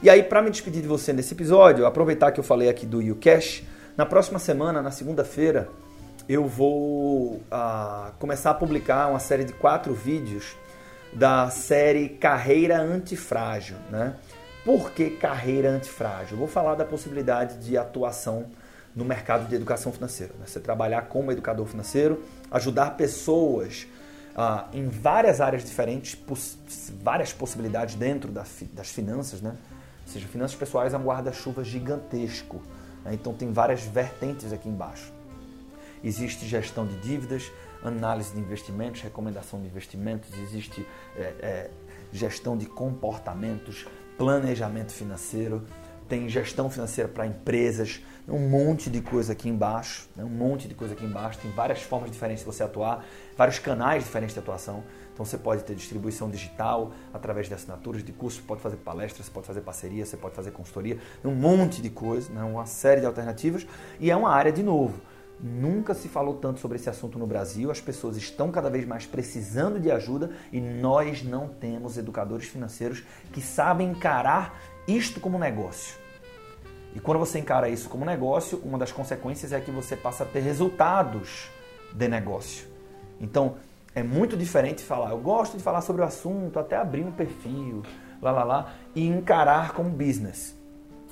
E 0.00 0.08
aí, 0.08 0.22
para 0.22 0.40
me 0.42 0.48
despedir 0.48 0.80
de 0.80 0.86
você 0.86 1.12
nesse 1.12 1.34
episódio, 1.34 1.86
aproveitar 1.86 2.30
que 2.30 2.38
eu 2.38 2.44
falei 2.44 2.68
aqui 2.68 2.86
do 2.86 3.02
YouCash, 3.02 3.64
na 3.96 4.06
próxima 4.06 4.38
semana, 4.38 4.80
na 4.80 4.92
segunda-feira, 4.92 5.68
eu 6.28 6.46
vou 6.46 7.32
uh, 7.34 8.12
começar 8.20 8.52
a 8.52 8.54
publicar 8.54 9.08
uma 9.08 9.18
série 9.18 9.42
de 9.42 9.52
quatro 9.52 9.92
vídeos 9.92 10.56
da 11.12 11.50
série 11.50 12.08
Carreira 12.08 12.80
Antifrágil. 12.80 13.76
Né? 13.90 14.16
Por 14.64 14.92
que 14.92 15.10
carreira 15.10 15.70
antifrágil? 15.70 16.36
Vou 16.36 16.46
falar 16.46 16.76
da 16.76 16.84
possibilidade 16.84 17.58
de 17.58 17.76
atuação 17.76 18.46
no 18.94 19.04
mercado 19.04 19.48
de 19.48 19.54
educação 19.54 19.92
financeira. 19.92 20.32
Né? 20.38 20.46
Você 20.46 20.60
trabalhar 20.60 21.02
como 21.02 21.32
educador 21.32 21.66
financeiro, 21.66 22.22
ajudar 22.50 22.96
pessoas 22.96 23.88
uh, 24.36 24.64
em 24.72 24.88
várias 24.88 25.40
áreas 25.40 25.64
diferentes, 25.64 26.14
poss 26.14 26.58
várias 27.02 27.32
possibilidades 27.32 27.94
dentro 27.96 28.30
da 28.30 28.44
fi 28.44 28.66
das 28.66 28.90
finanças, 28.90 29.40
né? 29.40 29.56
Ou 30.06 30.12
seja, 30.12 30.28
finanças 30.28 30.56
pessoais 30.56 30.94
é 30.94 30.98
um 30.98 31.04
guarda-chuva 31.04 31.64
gigantesco. 31.64 32.60
Né? 33.04 33.14
Então 33.14 33.32
tem 33.32 33.52
várias 33.52 33.82
vertentes 33.82 34.52
aqui 34.52 34.68
embaixo. 34.68 35.12
Existe 36.04 36.46
gestão 36.46 36.86
de 36.86 36.96
dívidas, 36.96 37.52
análise 37.82 38.32
de 38.32 38.40
investimentos, 38.40 39.00
recomendação 39.02 39.60
de 39.60 39.66
investimentos, 39.66 40.30
existe 40.42 40.86
é, 41.16 41.20
é, 41.40 41.70
gestão 42.12 42.56
de 42.56 42.66
comportamentos, 42.66 43.86
planejamento 44.18 44.92
financeiro, 44.92 45.64
tem 46.08 46.28
gestão 46.28 46.68
financeira 46.68 47.08
para 47.08 47.26
empresas, 47.26 48.02
um 48.28 48.48
monte 48.48 48.90
de 48.90 49.00
coisa 49.00 49.32
aqui 49.32 49.48
embaixo, 49.48 50.08
né? 50.14 50.22
um 50.22 50.28
monte 50.28 50.68
de 50.68 50.74
coisa 50.74 50.92
aqui 50.92 51.04
embaixo, 51.04 51.38
tem 51.38 51.50
várias 51.52 51.80
formas 51.82 52.10
diferentes 52.10 52.44
de 52.44 52.46
você 52.46 52.62
atuar, 52.62 53.04
vários 53.36 53.58
canais 53.58 54.04
diferentes 54.04 54.34
de 54.34 54.40
atuação. 54.40 54.84
Então 55.14 55.24
você 55.24 55.38
pode 55.38 55.64
ter 55.64 55.74
distribuição 55.74 56.28
digital 56.28 56.92
através 57.14 57.48
de 57.48 57.54
assinaturas 57.54 58.04
de 58.04 58.12
cursos, 58.12 58.40
pode 58.40 58.60
fazer 58.60 58.76
palestras, 58.76 59.26
você 59.26 59.32
pode 59.32 59.46
fazer 59.46 59.60
parceria, 59.62 60.04
você 60.04 60.16
pode 60.16 60.34
fazer 60.34 60.50
consultoria, 60.50 60.98
um 61.24 61.34
monte 61.34 61.80
de 61.80 61.88
coisa, 61.88 62.30
né? 62.32 62.42
uma 62.42 62.66
série 62.66 63.00
de 63.00 63.06
alternativas 63.06 63.66
e 63.98 64.10
é 64.10 64.16
uma 64.16 64.30
área 64.30 64.52
de 64.52 64.62
novo 64.62 65.00
Nunca 65.42 65.92
se 65.92 66.08
falou 66.08 66.34
tanto 66.34 66.60
sobre 66.60 66.76
esse 66.76 66.88
assunto 66.88 67.18
no 67.18 67.26
Brasil, 67.26 67.68
as 67.68 67.80
pessoas 67.80 68.16
estão 68.16 68.52
cada 68.52 68.70
vez 68.70 68.86
mais 68.86 69.06
precisando 69.06 69.80
de 69.80 69.90
ajuda 69.90 70.30
e 70.52 70.60
nós 70.60 71.24
não 71.24 71.48
temos 71.48 71.98
educadores 71.98 72.46
financeiros 72.46 73.02
que 73.32 73.40
sabem 73.40 73.90
encarar 73.90 74.56
isto 74.86 75.18
como 75.18 75.40
negócio. 75.40 75.96
E 76.94 77.00
quando 77.00 77.18
você 77.18 77.40
encara 77.40 77.68
isso 77.68 77.88
como 77.88 78.04
negócio, 78.04 78.60
uma 78.64 78.78
das 78.78 78.92
consequências 78.92 79.52
é 79.52 79.60
que 79.60 79.72
você 79.72 79.96
passa 79.96 80.22
a 80.22 80.26
ter 80.26 80.40
resultados 80.40 81.50
de 81.92 82.06
negócio. 82.06 82.68
Então, 83.20 83.56
é 83.96 84.02
muito 84.02 84.36
diferente 84.36 84.82
falar, 84.84 85.10
eu 85.10 85.18
gosto 85.18 85.56
de 85.56 85.62
falar 85.62 85.80
sobre 85.80 86.02
o 86.02 86.04
assunto, 86.04 86.56
até 86.60 86.76
abrir 86.76 87.02
um 87.02 87.10
perfil, 87.10 87.82
lá 88.20 88.30
lá 88.30 88.44
lá, 88.44 88.74
e 88.94 89.08
encarar 89.08 89.72
como 89.72 89.90
business. 89.90 90.54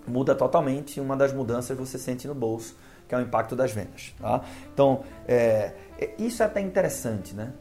Muda 0.06 0.36
totalmente, 0.36 1.00
uma 1.00 1.16
das 1.16 1.32
mudanças 1.32 1.76
você 1.76 1.98
sente 1.98 2.28
no 2.28 2.34
bolso 2.34 2.76
que 3.10 3.14
é 3.16 3.18
o 3.18 3.20
impacto 3.20 3.56
das 3.56 3.72
vendas. 3.72 4.14
Tá? 4.20 4.40
Então, 4.72 5.02
é, 5.26 5.72
é, 5.98 6.14
isso 6.16 6.44
é 6.44 6.46
até 6.46 6.60
interessante, 6.60 7.34
né? 7.34 7.52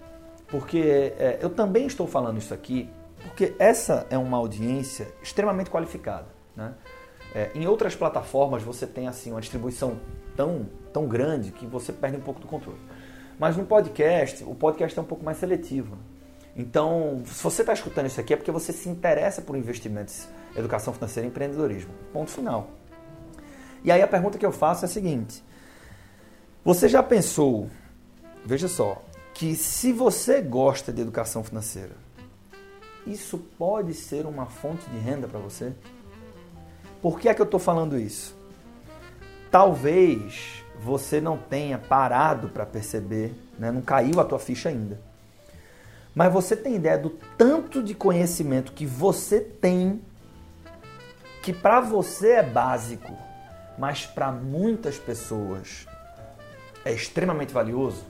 Porque 0.48 1.14
é, 1.18 1.40
eu 1.42 1.50
também 1.50 1.88
estou 1.88 2.08
falando 2.08 2.38
isso 2.38 2.54
aqui 2.54 2.88
porque 3.24 3.56
essa 3.60 4.06
é 4.12 4.18
uma 4.18 4.38
audiência 4.38 5.08
extremamente 5.24 5.72
qualificada. 5.72 6.28
Né? 6.56 6.74
É, 7.34 7.52
em 7.56 7.66
outras 7.68 7.96
plataformas 7.96 8.62
você 8.62 8.86
tem 8.86 9.08
assim 9.08 9.32
uma 9.32 9.42
distribuição 9.42 10.00
tão, 10.36 10.68
tão 10.94 11.08
grande 11.08 11.52
que 11.52 11.66
você 11.66 11.92
perde 11.92 12.18
um 12.18 12.22
pouco 12.22 12.40
do 12.40 12.48
controle. 12.48 12.80
Mas 13.40 13.58
no 13.58 13.66
podcast, 13.66 14.44
o 14.44 14.54
podcast 14.54 14.98
é 14.98 15.02
um 15.02 15.06
pouco 15.06 15.26
mais 15.26 15.38
seletivo. 15.38 15.98
Então, 16.56 17.24
se 17.26 17.44
você 17.44 17.62
está 17.64 17.74
escutando 17.74 18.06
isso 18.06 18.20
aqui 18.20 18.34
é 18.34 18.38
porque 18.38 18.52
você 18.52 18.72
se 18.72 18.88
interessa 18.88 19.42
por 19.42 19.56
investimentos, 19.56 20.28
educação 20.56 20.94
financeira 20.94 21.26
e 21.26 21.30
empreendedorismo. 21.30 21.92
Ponto 22.14 22.30
final. 22.30 22.79
E 23.84 23.92
aí 23.92 24.02
a 24.02 24.08
pergunta 24.08 24.38
que 24.38 24.46
eu 24.46 24.52
faço 24.52 24.86
é 24.86 24.88
a 24.88 24.90
seguinte: 24.90 25.44
você 26.64 26.88
já 26.88 27.02
pensou, 27.02 27.70
veja 28.46 28.68
só, 28.68 29.02
que 29.34 29.56
se 29.56 29.92
você 29.92 30.42
gosta 30.42 30.92
de 30.92 31.02
educação 31.02 31.44
financeira 31.44 32.10
isso 33.06 33.38
pode 33.58 33.94
ser 33.94 34.26
uma 34.26 34.46
fonte 34.46 34.88
de 34.90 34.98
renda 34.98 35.28
para 35.28 35.40
você? 35.40 35.74
Por 37.02 37.20
que 37.20 37.30
é 37.30 37.34
que 37.34 37.42
eu 37.42 37.46
estou 37.46 37.60
falando 37.60 37.98
isso? 37.98 38.36
Talvez 39.50 40.64
você 40.80 41.20
não 41.20 41.38
tenha 41.38 41.78
parado 41.78 42.50
para 42.50 42.66
perceber, 42.66 43.34
né? 43.58 43.72
não 43.72 43.82
caiu 43.82 44.20
a 44.20 44.26
tua 44.26 44.40
ficha 44.40 44.70
ainda. 44.70 45.00
Mas 46.14 46.32
você 46.32 46.56
tem 46.56 46.76
ideia 46.76 46.98
do 46.98 47.10
tanto 47.38 47.82
de 47.82 47.94
conhecimento 47.94 48.74
que 48.74 48.86
você 48.86 49.40
tem 49.40 50.02
que 51.42 51.54
para 51.54 51.80
você 51.80 52.32
é 52.32 52.44
básico, 52.44 53.18
mas 53.80 54.06
para 54.06 54.30
muitas 54.30 54.98
pessoas 54.98 55.88
é 56.84 56.92
extremamente 56.92 57.54
valioso? 57.54 58.04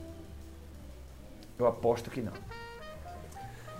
Eu 1.56 1.66
aposto 1.66 2.10
que 2.10 2.20
não. 2.20 2.32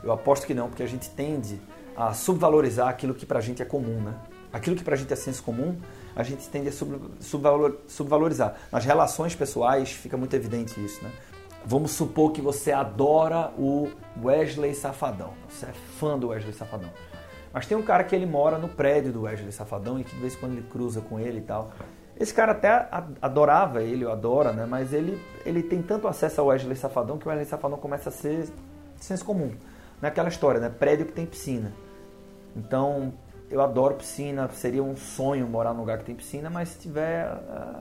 Eu 0.03 0.13
aposto 0.13 0.47
que 0.47 0.55
não, 0.55 0.69
porque 0.69 0.85
a 0.85 0.87
gente 0.87 1.11
tende 1.11 1.61
a 1.97 2.15
subvalorizar 2.15 2.89
aquilo 2.89 3.13
que 3.13 3.27
pra 3.27 3.41
gente 3.41 3.61
é 3.61 3.65
comum, 3.65 4.01
né? 4.01 4.15
Aquilo 4.53 4.77
que 4.77 4.85
pra 4.85 4.95
gente 4.95 5.13
é 5.13 5.17
senso 5.17 5.43
comum, 5.43 5.77
a 6.15 6.23
gente 6.23 6.49
tende 6.49 6.69
a 6.69 6.73
subvalor, 6.73 7.79
subvalorizar. 7.89 8.57
Nas 8.71 8.85
relações 8.85 9.35
pessoais 9.35 9.91
fica 9.91 10.17
muito 10.17 10.35
evidente 10.35 10.83
isso, 10.83 11.03
né? 11.03 11.11
Vamos 11.67 11.91
supor 11.91 12.33
que 12.33 12.41
você 12.41 12.73
adora 12.73 13.53
o 13.59 13.91
Wesley 14.23 14.75
Safadão. 14.75 15.35
Você 15.49 15.67
é 15.67 15.73
fã 15.99 16.19
do 16.19 16.29
Wesley 16.29 16.55
Safadão. 16.55 16.91
Mas 17.53 17.67
tem 17.67 17.77
um 17.77 17.83
cara 17.83 18.05
que 18.05 18.15
ele 18.15 18.27
mora 18.27 18.59
no 18.59 18.69
prédio 18.69 19.13
do 19.13 19.23
Wesley 19.23 19.53
Safadão 19.53 19.99
e 19.99 20.05
que 20.05 20.15
de 20.15 20.21
vez 20.21 20.35
em 20.35 20.39
quando 20.39 20.53
ele 20.53 20.67
cruza 20.71 21.01
com 21.01 21.19
ele 21.19 21.39
e 21.39 21.43
tal. 21.43 21.73
Esse 22.19 22.35
cara 22.35 22.53
até 22.53 22.89
adorava 23.21 23.83
ele, 23.83 24.05
ou 24.05 24.13
adora, 24.13 24.53
né? 24.53 24.67
Mas 24.67 24.93
ele, 24.93 25.21
ele 25.45 25.63
tem 25.63 25.81
tanto 25.81 26.07
acesso 26.07 26.41
ao 26.41 26.49
Wesley 26.49 26.77
Safadão 26.77 27.19
que 27.19 27.27
o 27.27 27.31
Wesley 27.31 27.47
Safadão 27.47 27.79
começa 27.79 28.11
a 28.11 28.13
ser 28.13 28.47
senso 29.01 29.25
comum. 29.25 29.53
Naquela 30.03 30.29
história, 30.29 30.61
né? 30.61 30.69
Prédio 30.69 31.07
que 31.07 31.13
tem 31.13 31.25
piscina. 31.25 31.73
Então, 32.55 33.13
eu 33.51 33.61
adoro 33.61 33.95
piscina, 33.95 34.49
seria 34.51 34.83
um 34.83 34.97
sonho 34.97 35.47
morar 35.47 35.73
num 35.73 35.81
lugar 35.81 35.99
que 35.99 36.05
tem 36.05 36.15
piscina, 36.15 36.51
mas 36.51 36.71
se 36.71 36.79
tiver. 36.79 37.25
Ah, 37.27 37.81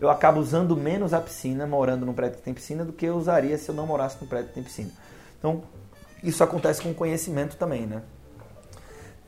eu 0.00 0.10
acabo 0.10 0.40
usando 0.40 0.76
menos 0.76 1.14
a 1.14 1.20
piscina 1.20 1.66
morando 1.66 2.04
num 2.04 2.12
prédio 2.12 2.38
que 2.38 2.42
tem 2.42 2.54
piscina 2.54 2.84
do 2.84 2.92
que 2.92 3.06
eu 3.06 3.16
usaria 3.16 3.56
se 3.56 3.68
eu 3.68 3.74
não 3.74 3.86
morasse 3.86 4.16
num 4.20 4.26
prédio 4.26 4.48
que 4.48 4.54
tem 4.54 4.62
piscina. 4.62 4.90
Então, 5.38 5.62
isso 6.22 6.42
acontece 6.42 6.82
com 6.82 6.92
conhecimento 6.92 7.56
também, 7.56 7.86
né? 7.86 8.02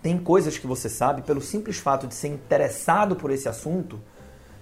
Tem 0.07 0.17
coisas 0.17 0.57
que 0.57 0.69
você 0.69 0.89
sabe 0.89 1.23
pelo 1.23 1.41
simples 1.41 1.79
fato 1.79 2.07
de 2.07 2.15
ser 2.15 2.29
interessado 2.29 3.17
por 3.17 3.33
esse 3.33 3.49
assunto, 3.49 4.01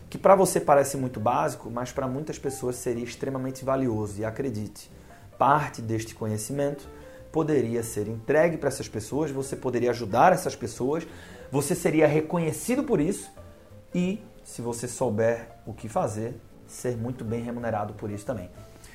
que 0.08 0.16
para 0.16 0.34
você 0.34 0.58
parece 0.58 0.96
muito 0.96 1.20
básico, 1.20 1.70
mas 1.70 1.92
para 1.92 2.08
muitas 2.08 2.38
pessoas 2.38 2.76
seria 2.76 3.04
extremamente 3.04 3.62
valioso. 3.62 4.18
E 4.18 4.24
acredite, 4.24 4.90
parte 5.36 5.82
deste 5.82 6.14
conhecimento 6.14 6.88
poderia 7.30 7.82
ser 7.82 8.08
entregue 8.08 8.56
para 8.56 8.68
essas 8.68 8.88
pessoas, 8.88 9.30
você 9.30 9.54
poderia 9.54 9.90
ajudar 9.90 10.32
essas 10.32 10.56
pessoas, 10.56 11.06
você 11.52 11.74
seria 11.74 12.06
reconhecido 12.06 12.82
por 12.82 12.98
isso 12.98 13.30
e, 13.94 14.24
se 14.42 14.62
você 14.62 14.88
souber 14.88 15.58
o 15.66 15.74
que 15.74 15.90
fazer, 15.90 16.40
ser 16.66 16.96
muito 16.96 17.22
bem 17.22 17.42
remunerado 17.42 17.92
por 17.92 18.10
isso 18.10 18.24
também. 18.24 18.48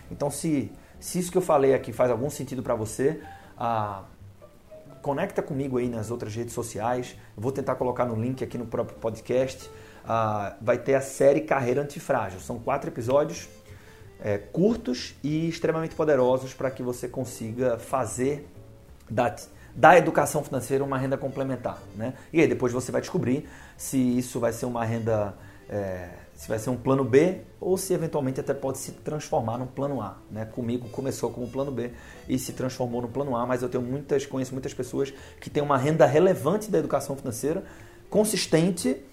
Então, 0.09 0.31
se, 0.31 0.71
se 0.99 1.19
isso 1.19 1.31
que 1.31 1.37
eu 1.37 1.43
falei 1.43 1.75
aqui 1.75 1.93
faz 1.93 2.09
algum 2.09 2.27
sentido 2.31 2.63
para 2.63 2.73
você, 2.73 3.21
ah, 3.55 4.01
conecta 5.01 5.41
comigo 5.41 5.77
aí 5.77 5.89
nas 5.89 6.11
outras 6.11 6.35
redes 6.35 6.53
sociais. 6.53 7.15
Eu 7.35 7.41
vou 7.41 7.51
tentar 7.51 7.75
colocar 7.75 8.05
no 8.05 8.15
link 8.15 8.43
aqui 8.43 8.57
no 8.57 8.65
próprio 8.65 8.97
podcast. 8.97 9.69
Ah, 10.05 10.55
vai 10.61 10.77
ter 10.77 10.95
a 10.95 11.01
série 11.01 11.41
Carreira 11.41 11.81
Antifrágil. 11.81 12.39
São 12.39 12.59
quatro 12.59 12.89
episódios 12.89 13.47
é, 14.21 14.37
curtos 14.37 15.15
e 15.23 15.47
extremamente 15.47 15.95
poderosos 15.95 16.53
para 16.53 16.69
que 16.69 16.83
você 16.83 17.07
consiga 17.07 17.77
fazer 17.77 18.47
da, 19.09 19.35
da 19.73 19.97
educação 19.97 20.43
financeira 20.43 20.83
uma 20.83 20.97
renda 20.97 21.17
complementar. 21.17 21.79
Né? 21.95 22.13
E 22.31 22.41
aí 22.41 22.47
depois 22.47 22.73
você 22.73 22.91
vai 22.91 23.01
descobrir 23.01 23.47
se 23.77 23.97
isso 23.97 24.39
vai 24.39 24.51
ser 24.51 24.65
uma 24.65 24.83
renda, 24.83 25.35
é, 25.69 26.09
se 26.39 26.47
vai 26.47 26.57
ser 26.57 26.69
um 26.69 26.77
plano 26.77 27.03
B 27.03 27.41
ou 27.59 27.77
se 27.77 27.93
eventualmente 27.93 28.39
até 28.39 28.53
pode 28.53 28.77
se 28.77 28.93
transformar 28.93 29.57
num 29.57 29.67
plano 29.67 30.01
A. 30.01 30.19
Né? 30.31 30.45
Comigo 30.45 30.87
começou 30.87 31.29
como 31.31 31.45
plano 31.49 31.69
B 31.69 31.91
e 32.29 32.39
se 32.39 32.53
transformou 32.53 33.01
no 33.01 33.09
plano 33.09 33.35
A, 33.35 33.45
mas 33.45 33.61
eu 33.61 33.67
tenho 33.67 33.83
muitas, 33.83 34.25
conheço 34.25 34.53
muitas 34.53 34.73
pessoas 34.73 35.13
que 35.41 35.49
têm 35.49 35.61
uma 35.61 35.77
renda 35.77 36.05
relevante 36.05 36.71
da 36.71 36.77
educação 36.77 37.13
financeira, 37.13 37.65
consistente 38.09 39.03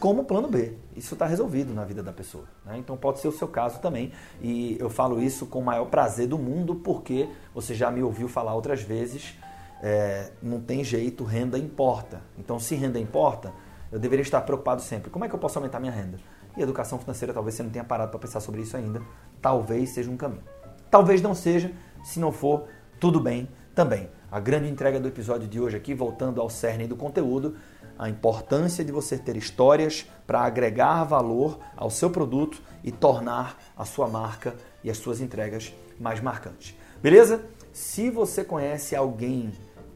como 0.00 0.24
plano 0.24 0.48
B. 0.48 0.72
Isso 0.96 1.14
está 1.14 1.26
resolvido 1.26 1.72
na 1.72 1.84
vida 1.84 2.02
da 2.02 2.12
pessoa. 2.12 2.48
Né? 2.66 2.76
Então 2.76 2.96
pode 2.96 3.20
ser 3.20 3.28
o 3.28 3.32
seu 3.32 3.46
caso 3.46 3.78
também. 3.78 4.10
E 4.42 4.76
eu 4.80 4.90
falo 4.90 5.22
isso 5.22 5.46
com 5.46 5.60
o 5.60 5.64
maior 5.64 5.84
prazer 5.84 6.26
do 6.26 6.36
mundo, 6.36 6.74
porque 6.74 7.28
você 7.54 7.72
já 7.72 7.88
me 7.88 8.02
ouviu 8.02 8.26
falar 8.26 8.52
outras 8.52 8.82
vezes. 8.82 9.38
É, 9.80 10.32
não 10.42 10.60
tem 10.60 10.82
jeito, 10.82 11.22
renda 11.22 11.56
importa. 11.56 12.20
Então, 12.36 12.58
se 12.58 12.74
renda 12.74 12.98
importa, 12.98 13.52
eu 13.92 13.98
deveria 14.00 14.24
estar 14.24 14.40
preocupado 14.40 14.82
sempre. 14.82 15.08
Como 15.08 15.24
é 15.24 15.28
que 15.28 15.34
eu 15.36 15.38
posso 15.38 15.56
aumentar 15.56 15.78
minha 15.78 15.92
renda? 15.92 16.18
E 16.56 16.62
educação 16.62 16.98
financeira, 16.98 17.32
talvez 17.32 17.54
você 17.54 17.62
não 17.62 17.70
tenha 17.70 17.84
parado 17.84 18.10
para 18.10 18.20
pensar 18.20 18.40
sobre 18.40 18.62
isso 18.62 18.76
ainda. 18.76 19.02
Talvez 19.40 19.90
seja 19.90 20.10
um 20.10 20.16
caminho. 20.16 20.42
Talvez 20.90 21.20
não 21.20 21.34
seja. 21.34 21.72
Se 22.04 22.20
não 22.20 22.30
for, 22.30 22.68
tudo 23.00 23.18
bem 23.18 23.48
também. 23.74 24.08
A 24.30 24.40
grande 24.40 24.68
entrega 24.68 24.98
do 24.98 25.08
episódio 25.08 25.48
de 25.48 25.60
hoje 25.60 25.76
aqui, 25.76 25.94
voltando 25.94 26.40
ao 26.40 26.50
cerne 26.50 26.86
do 26.86 26.96
conteúdo, 26.96 27.56
a 27.98 28.08
importância 28.08 28.84
de 28.84 28.90
você 28.90 29.16
ter 29.16 29.36
histórias 29.36 30.06
para 30.26 30.40
agregar 30.40 31.04
valor 31.04 31.58
ao 31.76 31.90
seu 31.90 32.10
produto 32.10 32.60
e 32.82 32.90
tornar 32.90 33.56
a 33.76 33.84
sua 33.84 34.08
marca 34.08 34.54
e 34.82 34.90
as 34.90 34.98
suas 34.98 35.20
entregas 35.20 35.72
mais 35.98 36.20
marcantes. 36.20 36.76
Beleza? 37.00 37.44
Se 37.72 38.10
você 38.10 38.44
conhece 38.44 38.96
alguém 38.96 39.52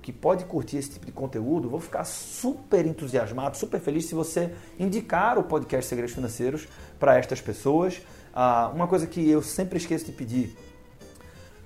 que 0.09 0.13
pode 0.13 0.47
curtir 0.47 0.79
esse 0.79 0.93
tipo 0.93 1.05
de 1.05 1.13
conteúdo, 1.13 1.69
vou 1.69 1.81
ficar 1.81 2.03
super 2.05 2.87
entusiasmado, 2.87 3.59
super 3.59 3.79
feliz 3.79 4.07
se 4.07 4.15
você 4.15 4.55
indicar 4.81 5.37
o 5.37 5.43
podcast 5.43 5.87
Segredos 5.87 6.15
Financeiros 6.15 6.67
para 6.99 7.19
estas 7.19 7.43
pessoas. 7.43 8.01
Ah, 8.33 8.71
uma 8.75 8.89
coisa 8.89 9.07
que 9.07 9.29
eu 9.29 9.43
sempre 9.43 9.77
esqueço 9.77 10.07
de 10.07 10.13
pedir, 10.13 10.57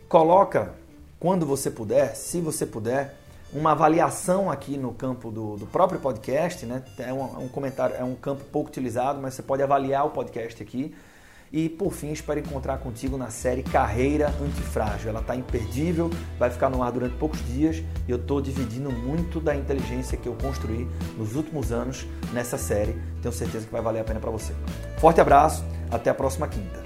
coloca 0.09 0.75
quando 1.21 1.47
você 1.47 1.71
puder, 1.71 2.17
se 2.17 2.41
você 2.41 2.67
puder, 2.67 3.15
uma 3.53 3.71
avaliação 3.71 4.51
aqui 4.51 4.77
no 4.77 4.93
campo 4.93 5.31
do, 5.31 5.57
do 5.57 5.67
próprio 5.67 6.01
podcast, 6.01 6.67
né? 6.67 6.83
É 6.99 7.13
um, 7.13 7.21
é 7.21 7.39
um, 7.45 7.49
comentário, 7.49 7.95
é 7.95 8.03
um 8.03 8.17
campo 8.17 8.43
pouco 8.51 8.71
utilizado, 8.71 9.23
mas 9.23 9.35
você 9.35 9.43
pode 9.43 9.63
avaliar 9.63 10.05
o 10.05 10.11
podcast 10.11 10.61
aqui. 10.61 10.93
E 11.53 11.69
por 11.69 11.93
fim, 11.93 12.13
espero 12.13 12.41
encontrar 12.41 12.79
contigo 12.79 13.19
na 13.19 13.29
série 13.29 13.63
Carreira 13.63 14.29
Antifrágil. 14.41 15.11
Ela 15.11 15.21
está 15.21 15.37
imperdível, 15.37 16.11
vai 16.39 16.49
ficar 16.49 16.71
no 16.71 16.83
ar 16.83 16.91
durante 16.91 17.15
poucos 17.17 17.45
dias 17.47 17.83
e 18.09 18.11
eu 18.11 18.17
estou 18.17 18.41
dividindo 18.41 18.91
muito 18.91 19.39
da 19.39 19.55
inteligência 19.55 20.17
que 20.17 20.27
eu 20.27 20.35
construí 20.35 20.89
nos 21.19 21.37
últimos 21.37 21.71
anos 21.71 22.07
nessa 22.33 22.57
série. 22.57 22.97
Tenho 23.21 23.35
certeza 23.35 23.67
que 23.67 23.73
vai 23.73 23.83
valer 23.83 24.01
a 24.01 24.05
pena 24.05 24.19
para 24.19 24.31
você. 24.31 24.55
Forte 24.97 25.21
abraço, 25.21 25.63
até 25.91 26.09
a 26.09 26.15
próxima 26.15 26.49
quinta. 26.49 26.83